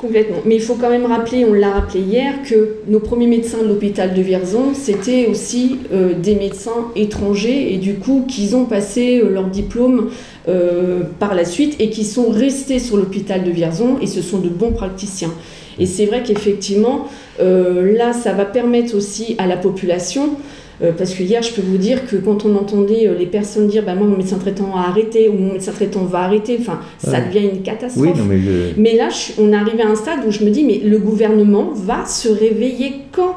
[0.01, 0.37] Complètement.
[0.47, 3.69] Mais il faut quand même rappeler, on l'a rappelé hier, que nos premiers médecins de
[3.69, 9.21] l'hôpital de Vierzon, c'était aussi euh, des médecins étrangers et du coup qu'ils ont passé
[9.21, 10.11] euh, leur diplôme
[11.21, 14.49] par la suite et qui sont restés sur l'hôpital de Vierzon et ce sont de
[14.49, 15.33] bons praticiens.
[15.79, 17.07] Et c'est vrai qu'effectivement,
[17.39, 20.31] là, ça va permettre aussi à la population
[20.97, 23.85] parce que hier, je peux vous dire que quand on entendait euh, les personnes dire
[23.85, 27.21] bah, Moi, mon médecin traitant a arrêté ou mon médecin traitant va arrêter, enfin, ça
[27.21, 28.19] devient une catastrophe.
[28.77, 32.07] mais, là, on arrive à un stade où je me dis Mais le gouvernement va
[32.07, 33.37] se réveiller quand?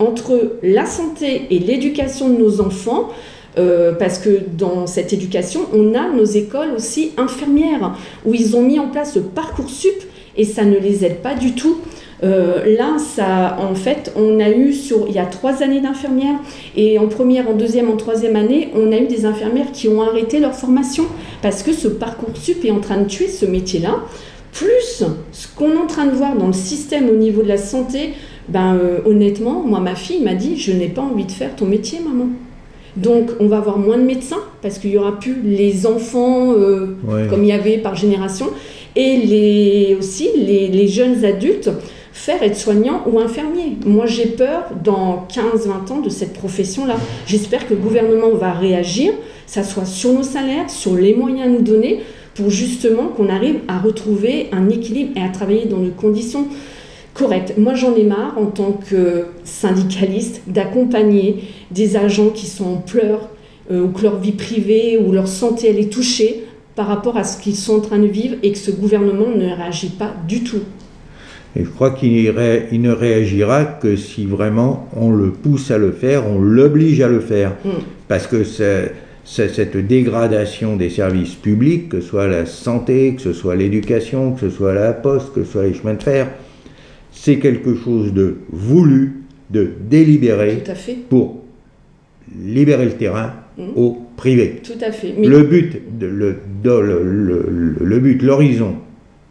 [0.00, 3.10] Entre la santé et l'éducation de nos enfants,
[3.56, 8.62] euh, parce que dans cette éducation, on a nos écoles aussi infirmières, où ils ont
[8.62, 10.02] mis en place le parcours sup,
[10.36, 11.78] et ça ne les aide pas du tout.
[12.22, 16.38] Euh, là, ça, en fait, on a eu sur, il y a trois années d'infirmières
[16.76, 20.02] et en première, en deuxième, en troisième année, on a eu des infirmières qui ont
[20.02, 21.04] arrêté leur formation
[21.40, 24.00] parce que ce parcours sup est en train de tuer ce métier-là.
[24.52, 27.56] Plus ce qu'on est en train de voir dans le système au niveau de la
[27.56, 28.14] santé,
[28.48, 31.66] ben euh, honnêtement, moi ma fille m'a dit je n'ai pas envie de faire ton
[31.66, 32.26] métier, maman.
[32.96, 36.96] Donc, on va avoir moins de médecins parce qu'il y aura plus les enfants euh,
[37.30, 38.46] comme il y avait par génération
[38.96, 41.70] et les, aussi les, les jeunes adultes
[42.20, 43.78] faire être soignant ou infirmier.
[43.86, 46.96] Moi, j'ai peur dans 15-20 ans de cette profession-là.
[47.26, 49.14] J'espère que le gouvernement va réagir,
[49.46, 52.00] ça soit sur nos salaires, sur les moyens à nous donner,
[52.34, 56.46] pour justement qu'on arrive à retrouver un équilibre et à travailler dans des conditions
[57.14, 57.54] correctes.
[57.56, 63.30] Moi, j'en ai marre en tant que syndicaliste d'accompagner des agents qui sont en pleurs
[63.70, 66.44] euh, ou que leur vie privée ou leur santé elle est touchée
[66.76, 69.46] par rapport à ce qu'ils sont en train de vivre et que ce gouvernement ne
[69.46, 70.60] réagit pas du tout.
[71.56, 76.28] Et je crois qu'il ne réagira que si vraiment on le pousse à le faire,
[76.28, 77.52] on l'oblige à le faire.
[77.64, 77.68] Mm.
[78.06, 78.44] Parce que
[79.24, 84.40] cette dégradation des services publics, que ce soit la santé, que ce soit l'éducation, que
[84.40, 86.28] ce soit la poste, que ce soit les chemins de fer,
[87.12, 90.62] c'est quelque chose de voulu, de délibéré,
[91.08, 91.40] pour
[92.40, 93.62] libérer le terrain mm.
[93.74, 94.60] au privé.
[94.62, 95.14] Tout à fait.
[95.18, 96.36] Le but, le,
[97.80, 98.76] le but, l'horizon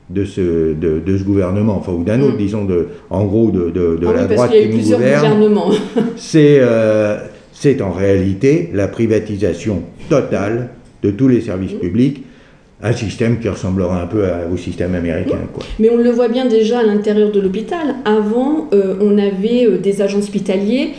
[0.09, 2.37] de ce, de, de, ce gouvernement, enfin, ou d'un autre, mm.
[2.37, 5.49] disons, de, en gros, de, de, de ah la droite qui nous gouverne,
[6.15, 7.17] c'est euh,
[7.51, 10.69] c'est en réalité la privatisation totale
[11.03, 11.79] de tous les services mm.
[11.79, 12.23] publics,
[12.81, 15.37] un système qui ressemblera un peu au système américain.
[15.43, 15.53] Mm.
[15.53, 15.63] Quoi.
[15.79, 17.95] Mais on le voit bien déjà à l'intérieur de l'hôpital.
[18.05, 20.93] Avant, euh, on avait euh, des agents hospitaliers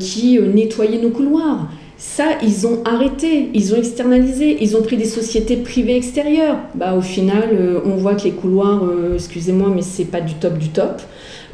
[0.00, 1.68] qui nettoyaient nos couloirs.
[1.98, 6.58] Ça, ils ont arrêté, ils ont externalisé, ils ont pris des sociétés privées extérieures.
[6.74, 10.34] Bah, au final, euh, on voit que les couloirs, euh, excusez-moi, mais c'est pas du
[10.34, 11.00] top du top.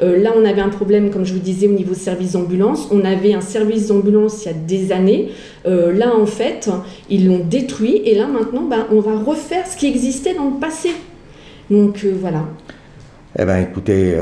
[0.01, 2.89] Euh, là, on avait un problème, comme je vous disais, au niveau service d'ambulance.
[2.91, 5.29] On avait un service d'ambulance il y a des années.
[5.65, 6.69] là, en fait,
[7.09, 8.01] ils l'ont détruit.
[8.03, 10.89] Et là, maintenant, bah, on va refaire ce qui existait dans le passé.
[11.69, 12.43] Donc, voilà.
[13.39, 14.17] Eh bien, écoutez,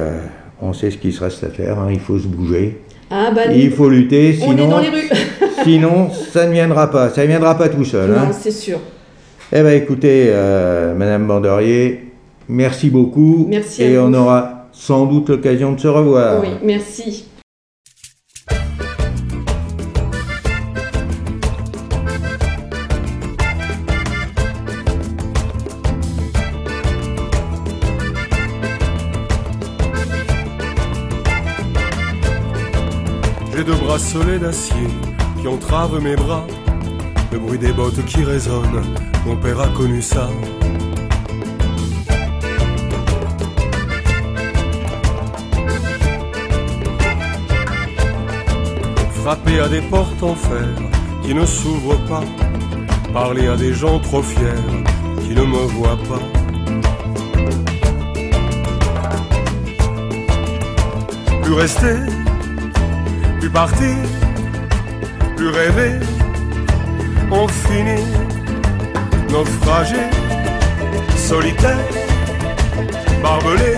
[0.62, 1.79] on sait ce qu'il se reste à faire.
[1.79, 1.88] Hein.
[1.91, 2.77] Il faut se bouger.
[3.13, 5.10] Ah bah, il faut lutter, sinon, on est dans les rues.
[5.63, 8.10] Sinon ça ne viendra pas, ça ne viendra pas tout seul.
[8.12, 8.32] Non, hein.
[8.32, 8.80] c'est sûr.
[9.52, 12.12] Eh bien écoutez, euh, Madame Banderier,
[12.47, 13.47] merci beaucoup.
[13.50, 13.84] Merci.
[13.84, 16.41] Et on aura sans doute l'occasion de se revoir.
[16.41, 17.26] Oui, merci.
[33.63, 34.88] de bracelets d'acier
[35.41, 36.45] qui entravent mes bras,
[37.32, 38.84] le bruit des bottes qui résonnent,
[39.25, 40.30] mon père a connu ça.
[49.15, 50.67] Frapper à des portes en fer
[51.23, 52.23] qui ne s'ouvrent pas,
[53.12, 54.63] parler à des gens trop fiers
[55.23, 56.21] qui ne me voient pas.
[61.41, 61.97] Plus rester
[63.41, 63.97] plus partir,
[65.47, 65.99] rêver,
[67.32, 68.06] on finit
[69.32, 70.01] naufragé,
[71.15, 71.86] solitaire,
[73.23, 73.75] barbelé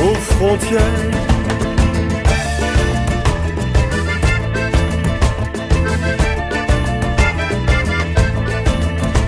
[0.00, 0.82] aux frontières.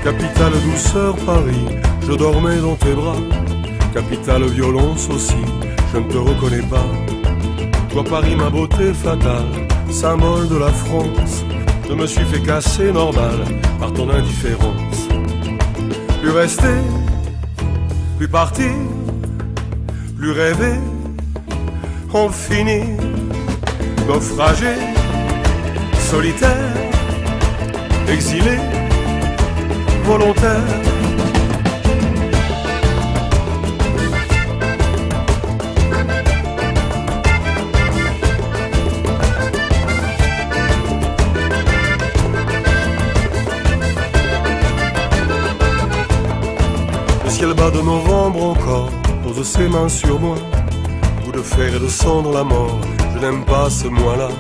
[0.03, 1.67] Capitale douceur Paris,
[2.09, 3.17] je dormais dans tes bras.
[3.93, 5.43] Capitale violence aussi,
[5.93, 6.87] je ne te reconnais pas.
[7.91, 11.45] Toi Paris ma beauté fatale, symbole de la France,
[11.89, 13.45] je me suis fait casser normal
[13.79, 15.09] par ton indifférence.
[16.21, 16.79] Plus rester,
[18.19, 18.73] plus partir,
[20.17, 20.79] plus rêver,
[22.13, 22.97] on finit
[24.07, 24.75] naufragé,
[25.99, 26.75] solitaire,
[28.09, 28.59] exilé,
[30.05, 31.00] volontaire.
[47.61, 48.91] Bas de novembre encore
[49.23, 50.39] pose ses mains sur moi.
[51.23, 52.79] coup de fer et de sang dans la mort,
[53.13, 54.31] je n'aime pas ce moi-là.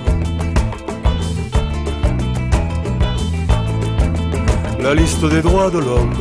[4.86, 6.20] La liste des droits de l'homme,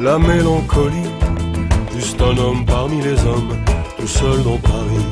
[0.00, 1.10] la mélancolie,
[1.94, 3.52] juste un homme parmi les hommes,
[3.98, 5.06] tout seul dans Paris.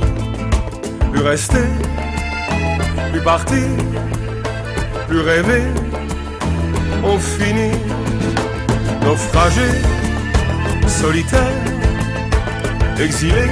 [1.13, 1.67] Plus rester,
[3.13, 3.69] plus partir,
[5.09, 5.65] plus rêver,
[7.05, 7.77] on finit
[9.05, 9.69] naufragé,
[10.97, 11.63] solitaire,
[12.99, 13.47] exilé,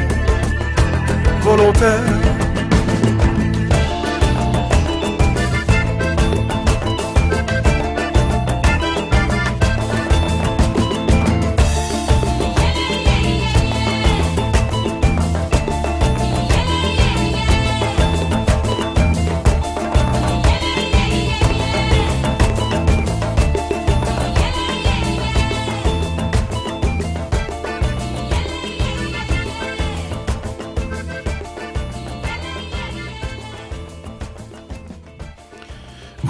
[1.42, 2.43] volontaire.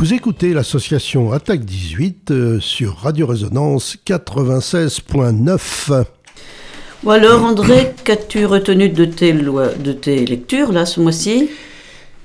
[0.04, 6.04] Vous écoutez l'association Attaque 18 euh, sur Radio Résonance 96.9.
[7.04, 11.48] Ou alors, André, qu'as-tu retenu de tes, lois, de tes lectures, là, ce mois-ci?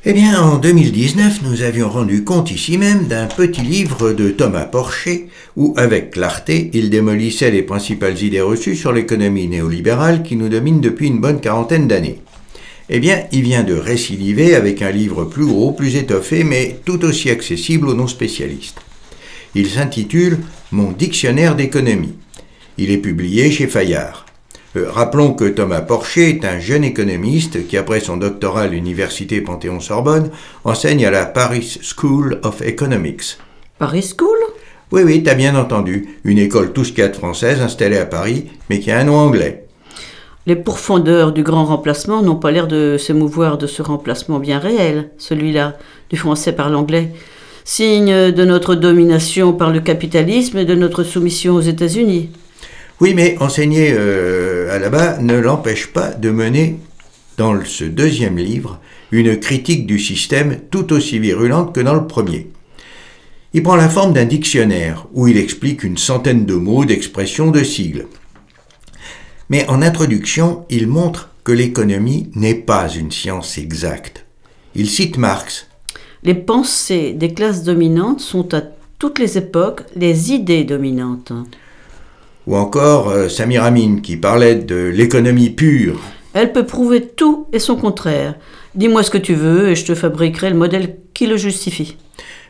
[0.04, 4.66] Eh bien, en 2019, nous avions rendu compte ici même d'un petit livre de Thomas
[4.66, 10.50] Porcher, où, avec clarté, il démolissait les principales idées reçues sur l'économie néolibérale qui nous
[10.50, 12.20] domine depuis une bonne quarantaine d'années.
[12.92, 17.06] Eh bien, il vient de récidiver avec un livre plus gros, plus étoffé, mais tout
[17.06, 18.82] aussi accessible aux non-spécialistes.
[19.54, 20.40] Il s'intitule
[20.72, 22.16] Mon dictionnaire d'économie.
[22.78, 24.26] Il est publié chez Fayard.
[24.76, 29.42] Euh, rappelons que Thomas Porcher est un jeune économiste qui, après son doctorat à l'université
[29.42, 30.32] Panthéon-Sorbonne,
[30.64, 33.38] enseigne à la Paris School of Economics.
[33.78, 34.38] Paris School?
[34.92, 36.18] Oui, oui, t'as bien entendu.
[36.24, 39.69] Une école tous quatre française installée à Paris, mais qui a un nom anglais.
[40.48, 45.10] Les pourfendeurs du grand remplacement n'ont pas l'air de s'émouvoir de ce remplacement bien réel,
[45.18, 45.78] celui-là,
[46.10, 47.12] du français par l'anglais.
[47.66, 52.30] Signe de notre domination par le capitalisme et de notre soumission aux États-Unis.
[53.02, 56.80] Oui, mais enseigner euh, à là-bas ne l'empêche pas de mener,
[57.38, 58.80] dans ce deuxième livre,
[59.12, 62.48] une critique du système tout aussi virulente que dans le premier.
[63.54, 67.64] Il prend la forme d'un dictionnaire où il explique une centaine de mots, d'expressions, de
[67.64, 68.08] sigles.
[69.50, 74.26] Mais en introduction, il montre que l'économie n'est pas une science exacte.
[74.76, 75.68] Il cite Marx.
[76.24, 78.62] Les pensées des classes dominantes sont à
[79.00, 81.32] toutes les époques les idées dominantes.
[82.46, 86.00] Ou encore euh, Samir Amin qui parlait de l'économie pure.
[86.34, 88.36] Elle peut prouver tout et son contraire.
[88.76, 91.98] Dis-moi ce que tu veux et je te fabriquerai le modèle qui le justifie.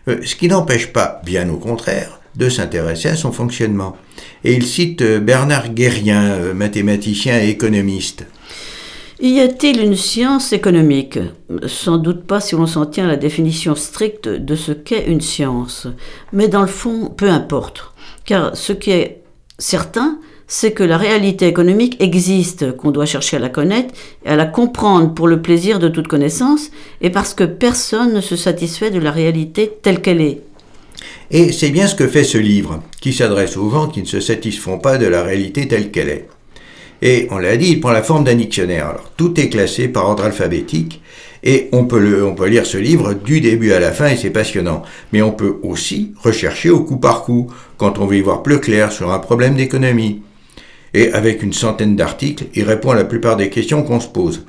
[0.10, 3.96] Euh, ce qui n'empêche pas, bien au contraire, de s'intéresser à son fonctionnement.
[4.44, 8.26] Et il cite euh, Bernard Guérien, euh, mathématicien et économiste.
[9.22, 11.20] Y a-t-il une science économique?
[11.68, 15.20] Sans doute pas si l'on s'en tient à la définition stricte de ce qu'est une
[15.20, 15.88] science.
[16.32, 17.92] Mais dans le fond, peu importe.
[18.24, 19.22] Car ce qui est
[19.58, 23.94] certain, c'est que la réalité économique existe, qu'on doit chercher à la connaître
[24.26, 26.72] et à la comprendre pour le plaisir de toute connaissance,
[27.02, 30.42] et parce que personne ne se satisfait de la réalité telle qu'elle est.
[31.32, 34.20] Et c'est bien ce que fait ce livre, qui s'adresse aux gens qui ne se
[34.20, 36.28] satisfont pas de la réalité telle qu'elle est.
[37.02, 38.88] Et on l'a dit, il prend la forme d'un dictionnaire.
[38.88, 41.02] Alors, tout est classé par ordre alphabétique,
[41.44, 42.00] et on peut,
[42.48, 44.82] lire ce livre du début à la fin, et c'est passionnant.
[45.14, 48.60] Mais on peut aussi rechercher au coup par coup, quand on veut y voir plus
[48.60, 50.22] clair sur un problème d'économie.
[50.94, 54.46] Et avec une centaine d'articles, il répond à la plupart des questions qu'on se pose.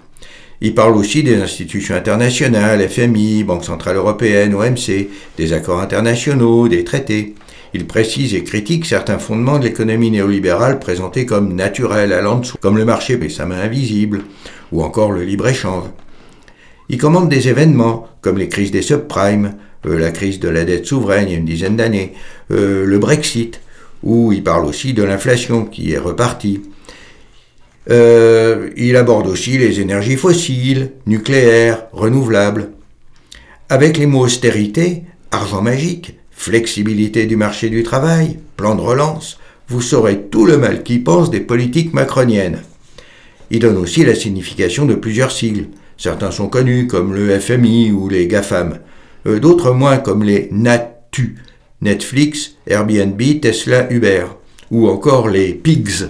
[0.63, 5.08] Il parle aussi des institutions internationales, FMI, Banque Centrale Européenne, OMC,
[5.38, 7.35] des accords internationaux, des traités.
[7.73, 12.58] Il précise et critique certains fondements de l'économie néolibérale présentés comme naturels allant de soi,
[12.61, 14.23] comme le marché et sa main invisible,
[14.71, 15.85] ou encore le libre-échange.
[16.90, 19.54] Il commande des événements, comme les crises des subprimes,
[19.87, 22.13] euh, la crise de la dette souveraine il y a une dizaine d'années,
[22.50, 23.61] euh, le Brexit,
[24.02, 26.61] où il parle aussi de l'inflation qui est repartie.
[27.88, 32.72] Euh, il aborde aussi les énergies fossiles, nucléaires, renouvelables.
[33.68, 39.81] Avec les mots austérité, argent magique, flexibilité du marché du travail, plan de relance, vous
[39.81, 42.62] saurez tout le mal qu'il pense des politiques macroniennes.
[43.50, 45.68] Il donne aussi la signification de plusieurs sigles.
[45.96, 48.78] Certains sont connus comme le FMI ou les GAFAM,
[49.26, 51.37] euh, d'autres moins comme les NATU,
[51.83, 54.26] Netflix, Airbnb, Tesla, Uber,
[54.70, 56.08] ou encore les PIGS.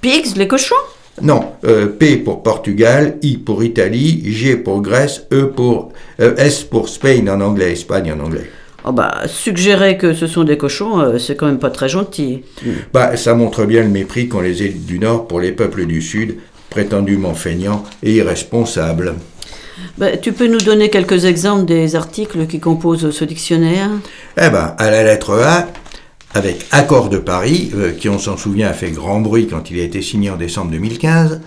[0.00, 0.74] PIGS, les cochons?
[1.22, 6.62] Non, euh, P pour Portugal, I pour Italie, G pour Grèce, E pour euh, S
[6.62, 8.50] pour Spain en anglais, Espagne en anglais.
[8.84, 12.44] Oh bah, suggérer que ce sont des cochons, euh, c'est quand même pas très gentil.
[12.92, 16.02] Bah, ça montre bien le mépris qu'ont les élites du Nord pour les peuples du
[16.02, 16.36] Sud,
[16.70, 19.14] prétendument feignant et irresponsable.
[19.98, 23.90] Ben, tu peux nous donner quelques exemples des articles qui composent ce dictionnaire?
[24.36, 25.66] Eh ben, à la lettre A,
[26.34, 29.80] avec Accord de Paris, euh, qui on s'en souvient a fait grand bruit quand il
[29.80, 31.40] a été signé en décembre 2015,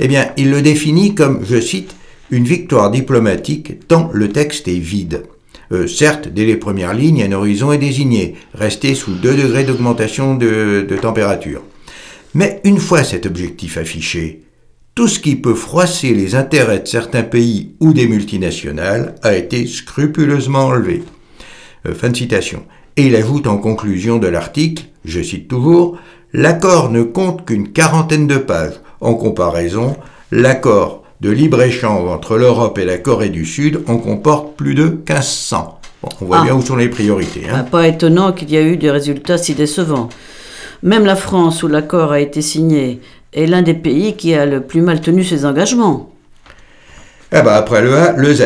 [0.00, 1.94] eh bien, il le définit comme, je cite,
[2.30, 5.24] une victoire diplomatique tant le texte est vide.
[5.72, 10.34] Euh, certes, dès les premières lignes, un horizon est désigné, rester sous 2 degrés d'augmentation
[10.34, 11.62] de, de température.
[12.34, 14.42] Mais une fois cet objectif affiché,
[14.94, 19.66] tout ce qui peut froisser les intérêts de certains pays ou des multinationales a été
[19.66, 21.02] scrupuleusement enlevé.
[21.86, 22.64] Euh, fin de citation.
[22.96, 25.98] Et il ajoute en conclusion de l'article, je cite toujours,
[26.36, 28.80] L'accord ne compte qu'une quarantaine de pages.
[29.00, 29.96] En comparaison,
[30.32, 35.78] l'accord de libre-échange entre l'Europe et la Corée du Sud en comporte plus de 1500.
[36.02, 36.44] Bon, on voit Ah.
[36.44, 37.42] bien où sont les priorités.
[37.48, 37.58] hein.
[37.60, 40.08] Ah, Pas étonnant qu'il y ait eu des résultats si décevants.
[40.82, 43.00] Même la France, où l'accord a été signé,
[43.32, 46.10] est l'un des pays qui a le plus mal tenu ses engagements.
[47.30, 48.42] Ah bah après le A, le Z.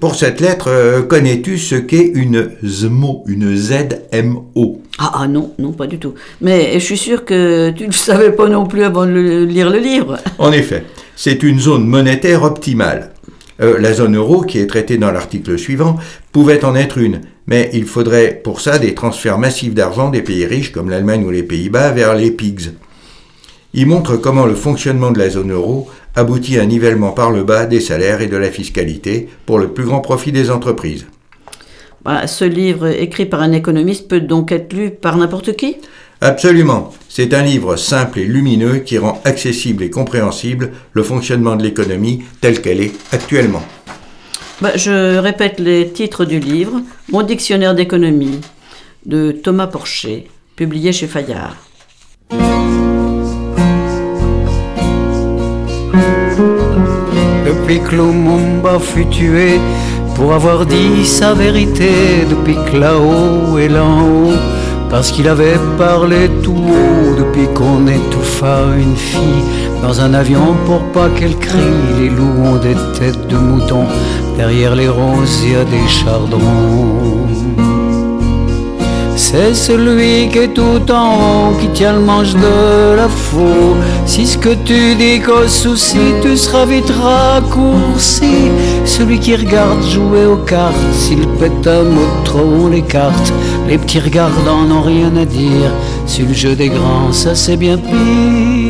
[0.00, 5.72] Pour cette lettre, euh, connais-tu ce qu'est une ZMO, une ZMO Ah, ah non, non,
[5.72, 6.14] pas du tout.
[6.40, 9.44] Mais je suis sûr que tu ne le savais pas non plus avant de le-
[9.44, 10.16] lire le livre.
[10.38, 10.84] En effet,
[11.16, 13.12] c'est une zone monétaire optimale.
[13.60, 15.96] Euh, la zone euro, qui est traitée dans l'article suivant,
[16.32, 20.46] pouvait en être une, mais il faudrait pour ça des transferts massifs d'argent des pays
[20.46, 22.72] riches comme l'Allemagne ou les Pays-Bas vers les PIGS.
[23.74, 27.44] Il montre comment le fonctionnement de la zone euro aboutit à un nivellement par le
[27.44, 31.06] bas des salaires et de la fiscalité pour le plus grand profit des entreprises.
[32.04, 35.76] Bah, ce livre, écrit par un économiste, peut donc être lu par n'importe qui?
[36.20, 36.92] Absolument.
[37.08, 42.22] C'est un livre simple et lumineux qui rend accessible et compréhensible le fonctionnement de l'économie
[42.40, 43.62] telle qu'elle est actuellement.
[44.60, 46.80] Bah, Je répète les titres du livre.
[47.10, 48.40] Mon dictionnaire d'économie
[49.06, 51.56] de Thomas Porcher, publié chez Fayard.
[57.64, 59.58] Depuis que Lumumba fut tué
[60.14, 64.34] pour avoir dit sa vérité, depuis que là-haut et là-haut,
[64.90, 69.44] parce qu'il avait parlé tout haut, depuis qu'on étouffa une fille
[69.80, 71.58] dans un avion pour pas qu'elle crie,
[71.98, 73.86] les loups ont des têtes de moutons,
[74.36, 77.63] derrière les roses il y a des chardons.
[79.16, 83.76] C'est celui qui est tout en haut qui tient le manche de la faux.
[84.06, 88.50] Si ce que tu dis qu'au souci, tu seras vite raccourci.
[88.84, 93.32] Celui qui regarde jouer aux cartes, s'il pète un mot trop, on l'écarte.
[93.68, 95.70] Les petits regardants n'ont rien à dire.
[96.06, 98.63] Sur le jeu des grands, ça c'est bien pire.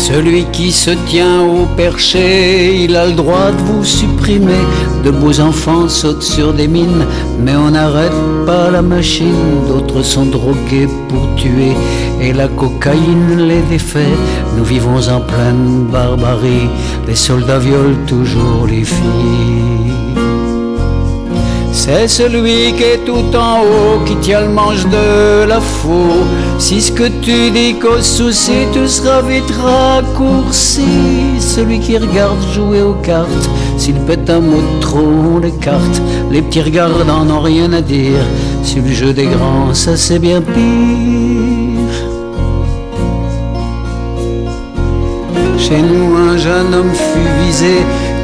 [0.00, 4.64] Celui qui se tient au perché, il a le droit de vous supprimer.
[5.04, 7.04] De beaux enfants sautent sur des mines,
[7.38, 9.66] mais on n'arrête pas la machine.
[9.68, 11.74] D'autres sont drogués pour tuer,
[12.18, 14.16] et la cocaïne les défait.
[14.56, 16.68] Nous vivons en pleine barbarie,
[17.06, 19.89] les soldats violent toujours les filles.
[21.72, 26.24] C'est celui qui est tout en haut qui tient le manche de la faux.
[26.58, 30.82] Si ce que tu dis qu'au souci, tu seras vite raccourci.
[31.38, 34.98] Celui qui regarde jouer aux cartes, s'il pète un mot de trop,
[35.34, 36.02] on l'écarte.
[36.30, 38.24] Les petits regardants n'ont rien à dire.
[38.62, 41.96] Sur le jeu des grands, ça c'est bien pire.
[45.58, 47.76] Chez nous, un jeune homme fut visé,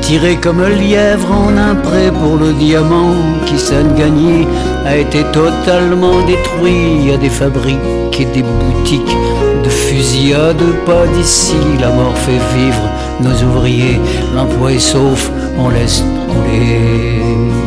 [0.07, 4.47] tiré comme un lièvre en un prêt pour le diamant qui s'en gagné,
[4.85, 7.01] a été totalement détruit.
[7.01, 9.17] Il y a des fabriques et des boutiques
[9.65, 11.57] de fusillade, pas d'ici.
[11.81, 12.89] La mort fait vivre
[13.21, 14.01] nos ouvriers,
[14.33, 15.29] l'emploi est sauf,
[15.59, 17.66] on laisse couler.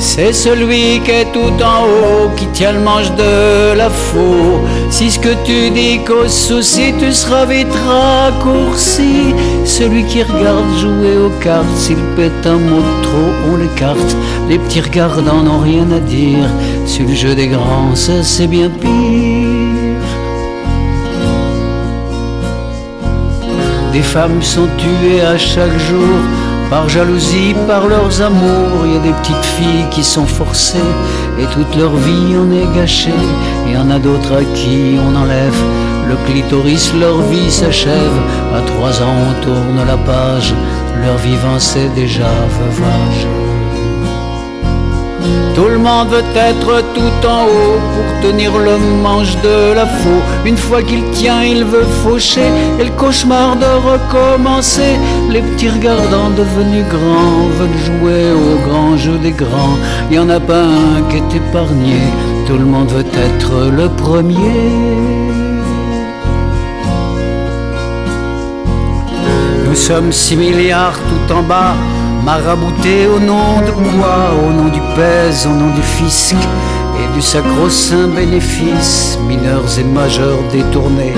[0.00, 4.60] C'est celui qui est tout en haut qui tient le manche de la faux.
[4.90, 9.34] Si ce que tu dis qu'au souci, tu seras vite raccourci.
[9.64, 14.16] Celui qui regarde jouer aux cartes, s'il pète un mot de trop, on l'écarte.
[14.48, 16.48] Les petits regardants n'ont rien à dire.
[16.86, 19.68] Sur le jeu des grands, ça c'est bien pire.
[23.92, 26.18] Des femmes sont tuées à chaque jour
[26.70, 28.86] par jalousie, par leurs amours.
[28.86, 30.92] Il y a des petites filles qui sont forcées
[31.38, 33.24] et toute leur vie en est gâchée.
[33.66, 35.62] Il y en a d'autres à qui on enlève
[36.08, 38.18] le clitoris, leur vie s'achève.
[38.54, 40.54] À trois ans, on tourne la page,
[41.02, 43.47] leur vivant c'est déjà veuvage.
[45.58, 50.22] Tout le monde veut être tout en haut pour tenir le manche de la faux.
[50.46, 52.48] Une fois qu'il tient, il veut faucher
[52.78, 54.94] et le cauchemar de recommencer.
[55.28, 59.76] Les petits regardants devenus grands veulent jouer au grand jeu des grands.
[60.08, 62.02] Il y en a pas un qui est épargné.
[62.46, 64.58] tout le monde veut être le premier.
[69.68, 71.74] Nous sommes six milliards tout en bas,
[72.28, 74.16] maraboutés au nom de quoi?
[74.44, 76.36] Au nom du pèse, au nom du fisc
[77.00, 81.14] et du sacro-saint bénéfice, mineurs et majeurs détournés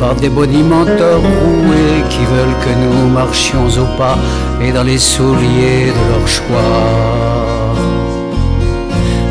[0.00, 4.18] par des bonimenteurs roués qui veulent que nous marchions au pas
[4.60, 7.31] et dans les souliers de leur choix.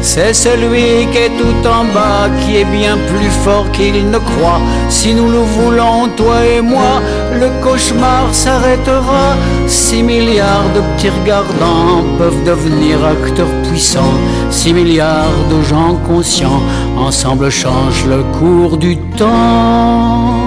[0.02, 4.60] C'est celui qui est tout en bas qui est bien plus fort qu'il ne croit.
[4.90, 7.02] Si nous le voulons, toi et moi,
[7.40, 9.36] le cauchemar s'arrêtera.
[9.68, 14.18] Six milliards de petits regardants peuvent devenir acteurs puissants.
[14.50, 16.62] Six milliards de gens conscients
[16.98, 20.41] ensemble changent le cours du temps.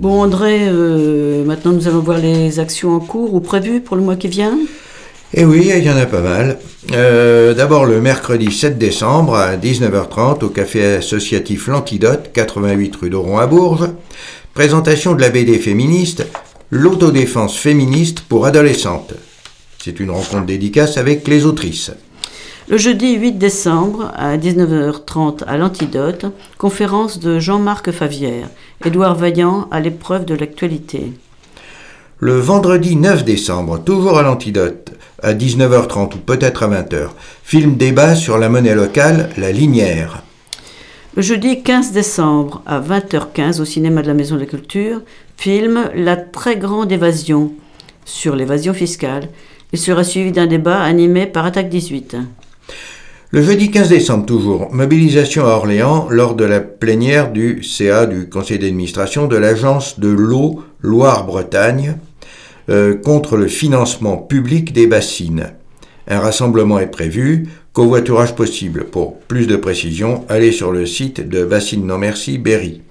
[0.00, 4.02] Bon André, euh, maintenant nous allons voir les actions en cours ou prévues pour le
[4.02, 4.58] mois qui vient.
[5.34, 6.58] Eh oui, il y en a pas mal.
[6.92, 13.36] Euh, D'abord le mercredi 7 décembre à 19h30 au café associatif L'Antidote, 88 rue d'Oron
[13.36, 13.90] à Bourges.
[14.54, 16.26] Présentation de la BD féministe,
[16.70, 19.12] l'autodéfense féministe pour adolescentes.
[19.84, 21.90] C'est une rencontre dédicace avec les autrices.
[22.70, 28.48] Le jeudi 8 décembre à 19h30 à l'Antidote, conférence de Jean-Marc Favière,
[28.84, 31.12] Édouard Vaillant à l'épreuve de l'actualité.
[32.20, 37.08] Le vendredi 9 décembre, toujours à l'Antidote, à 19h30 ou peut-être à 20h,
[37.42, 40.22] film débat sur la monnaie locale, la linière.
[41.16, 45.00] Le jeudi 15 décembre à 20h15 au cinéma de la Maison de la Culture,
[45.36, 47.50] film La très grande évasion
[48.04, 49.28] sur l'évasion fiscale.
[49.72, 52.16] Il sera suivi d'un débat animé par Attaque 18.
[53.32, 58.28] Le jeudi 15 décembre toujours, mobilisation à Orléans lors de la plénière du CA du
[58.28, 61.96] conseil d'administration de l'agence de l'eau Loire-Bretagne
[62.70, 65.52] euh, contre le financement public des bassines.
[66.08, 68.84] Un rassemblement est prévu, covoiturage possible.
[68.84, 72.82] Pour plus de précisions, allez sur le site de Bassine Non Merci Berry.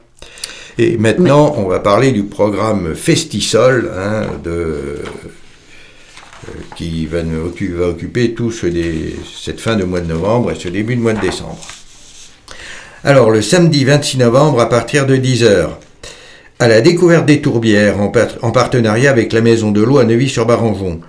[0.77, 4.99] Et maintenant, on va parler du programme Festisol hein, de
[6.75, 7.19] qui va,
[7.87, 8.67] occuper tout ce,
[9.41, 11.59] cette fin de mois de novembre et ce début de mois de décembre.
[13.03, 15.69] Alors, le samedi 26 novembre, à partir de 10h,
[16.59, 18.11] à la découverte des tourbières, en,
[18.41, 20.99] en partenariat avec la Maison de l'eau à Neuvy-sur-Barangeon.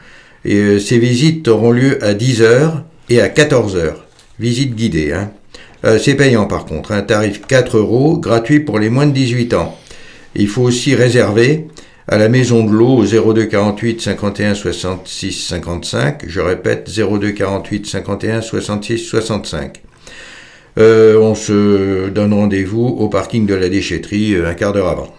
[0.44, 3.94] Et euh, ces visites auront lieu à 10h et à 14h.
[4.38, 5.12] Visite guidée.
[5.12, 5.32] Hein.
[5.84, 9.54] Euh, c'est payant par contre, un tarif 4 euros, gratuit pour les moins de 18
[9.54, 9.76] ans.
[10.34, 11.66] Il faut aussi réserver
[12.10, 16.24] à la Maison de l'eau au 02 48 51 66 55.
[16.26, 19.80] Je répète 02 48 51 66 65.
[20.76, 25.14] on se donne rendez-vous au parking de la déchetterie euh, un quart d'heure avant.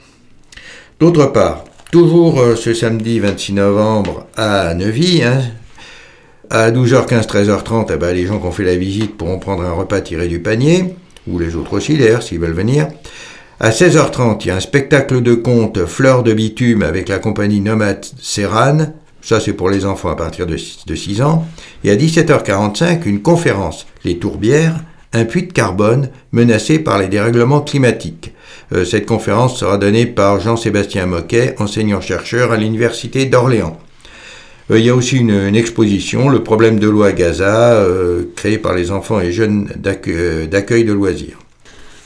[1.00, 1.64] D'autre part,
[1.94, 5.44] toujours euh, ce samedi 26 novembre à Neuvy, hein,
[6.50, 9.72] à 12h15, 13h30, eh ben, les gens qui ont fait la visite pourront prendre un
[9.72, 10.94] repas tiré du panier,
[11.26, 12.90] ou les autres aussi d'ailleurs s'ils veulent venir.
[13.64, 17.62] À 16h30, il y a un spectacle de contes Fleurs de bitume avec la compagnie
[17.62, 18.88] Nomade Serran.
[19.22, 21.46] Ça, c'est pour les enfants à partir de 6 ans.
[21.84, 24.84] Et à 17h45, une conférence Les Tourbières,
[25.14, 28.34] un puits de carbone menacé par les dérèglements climatiques.
[28.74, 33.78] Euh, cette conférence sera donnée par Jean-Sébastien Moquet, enseignant-chercheur à l'Université d'Orléans.
[34.72, 38.58] Euh, il y a aussi une, exposition, le problème de l'eau à Gaza, euh, créée
[38.58, 41.38] par les enfants et jeunes d'accueil de loisirs.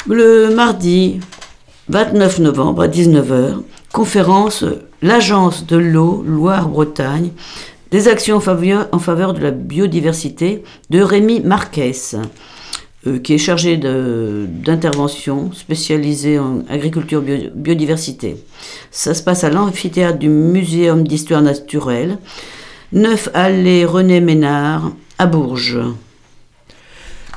[0.08, 1.22] Le mardi
[1.88, 3.58] 29 novembre à 19h,
[3.94, 4.66] conférence
[5.04, 7.30] L'Agence de l'eau Loire-Bretagne,
[7.92, 11.92] des actions en faveur, de la biodiversité de Rémi Marquez,
[13.06, 18.38] euh, qui est chargé d'intervention spécialisée en agriculture biodiversité.
[18.90, 22.18] Ça se passe à l'amphithéâtre du Muséum d'histoire naturelle,
[22.94, 25.82] 9 allée René Ménard, à Bourges.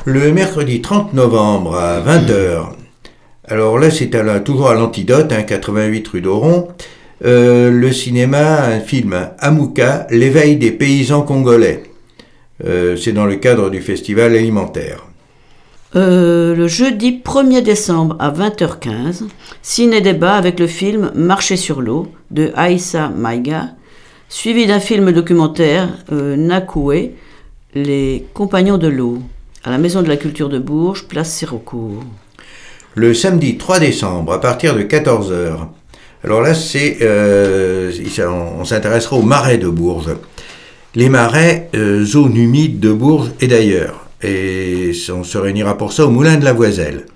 [0.06, 2.77] Le mercredi 30 novembre à 20h,
[3.50, 4.10] alors là, c'est
[4.44, 6.68] toujours à l'antidote, 88 hein, rue d'Oron.
[7.24, 11.84] Euh, le cinéma, un film, Amouka, l'éveil des paysans congolais.
[12.64, 15.06] Euh, c'est dans le cadre du festival alimentaire.
[15.96, 19.24] Euh, le jeudi 1er décembre à 20h15,
[19.62, 23.70] ciné-débat avec le film Marcher sur l'eau de Aïssa Maïga,
[24.28, 27.14] suivi d'un film documentaire Nakoué,
[27.74, 29.20] Les Compagnons de l'eau,
[29.64, 32.04] à la Maison de la Culture de Bourges, place Sirocourt
[32.98, 35.68] le samedi 3 décembre à partir de 14h.
[36.24, 36.52] Alors là,
[37.02, 37.92] euh,
[38.58, 40.16] on, s'intéressera aux marais de Bourges.
[40.96, 44.06] Les marais, euh, zone humide de Bourges et d'ailleurs.
[44.24, 47.06] Et on se réunira pour ça au Moulin de la Voiselle.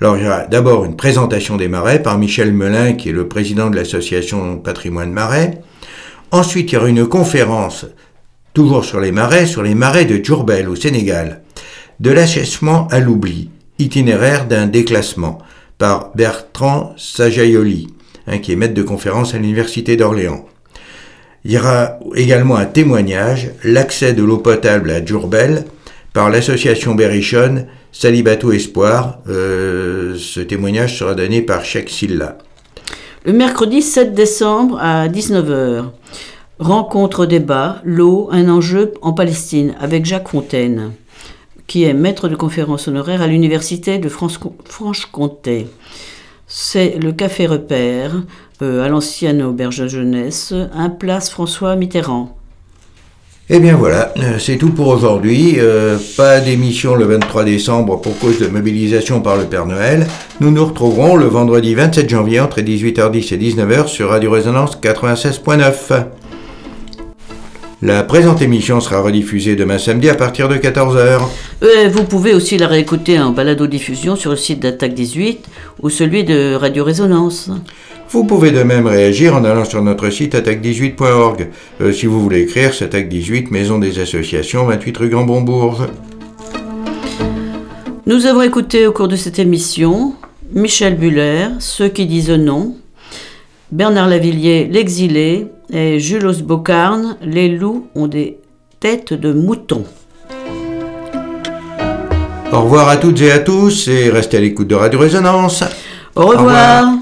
[0.00, 3.28] Alors il y aura d'abord une présentation des marais par Michel Melin, qui est le
[3.28, 5.60] président de l'association Patrimoine Marais.
[6.30, 7.84] Ensuite, il y aura une conférence,
[8.54, 11.42] toujours sur les marais, sur les marais de Djourbel au Sénégal.
[11.98, 13.50] De l'achèvement à l'oubli,
[13.80, 15.38] itinéraire d'un déclassement,
[15.78, 17.88] par Bertrand Sajayoli,
[18.26, 20.44] hein, qui est maître de conférence à l'Université d'Orléans.
[21.44, 25.64] Il y aura également un témoignage, l'accès de l'eau potable à Djourbel,
[26.12, 29.20] par l'association Berrichonne, Salibato Espoir.
[29.28, 32.36] Euh, ce témoignage sera donné par Cheikh Silla.
[33.24, 35.84] Le mercredi 7 décembre à 19h,
[36.58, 40.92] rencontre débat, l'eau, un enjeu en Palestine avec Jacques Fontaine,
[41.70, 45.68] qui est maître de conférence honoraire à l'Université de Franche-Comté.
[46.48, 48.10] C'est le café repère
[48.60, 52.36] euh, à l'ancienne auberge de jeunesse, un place François Mitterrand.
[53.48, 55.58] Eh bien voilà, euh, c'est tout pour aujourd'hui.
[55.58, 60.08] Euh, pas d'émission le 23 décembre pour cause de mobilisation par le Père Noël.
[60.40, 66.19] Nous nous retrouverons le vendredi 27 janvier entre 18h10 et 19h sur Radio Résonance 96.9.
[67.82, 71.22] La présente émission sera rediffusée demain samedi à partir de 14h.
[71.62, 75.46] Euh, vous pouvez aussi la réécouter en balado-diffusion sur le site d'Attaque 18
[75.80, 77.50] ou celui de Radio Résonance.
[78.10, 81.48] Vous pouvez de même réagir en allant sur notre site attaque18.org.
[81.80, 85.88] Euh, si vous voulez écrire, c'est Attaque18, Maison des Associations, 28 rue Gambon-Bourges.
[88.04, 90.12] Nous avons écouté au cours de cette émission
[90.52, 92.76] Michel Buller, Ceux qui disent non,
[93.72, 98.38] Bernard Lavillier, L'exilé, et Jules Bocarne, Les loups ont des
[98.78, 99.84] têtes de moutons.
[102.52, 105.62] Au revoir à toutes et à tous et restez à l'écoute de Radio Résonance.
[106.16, 106.94] Au revoir.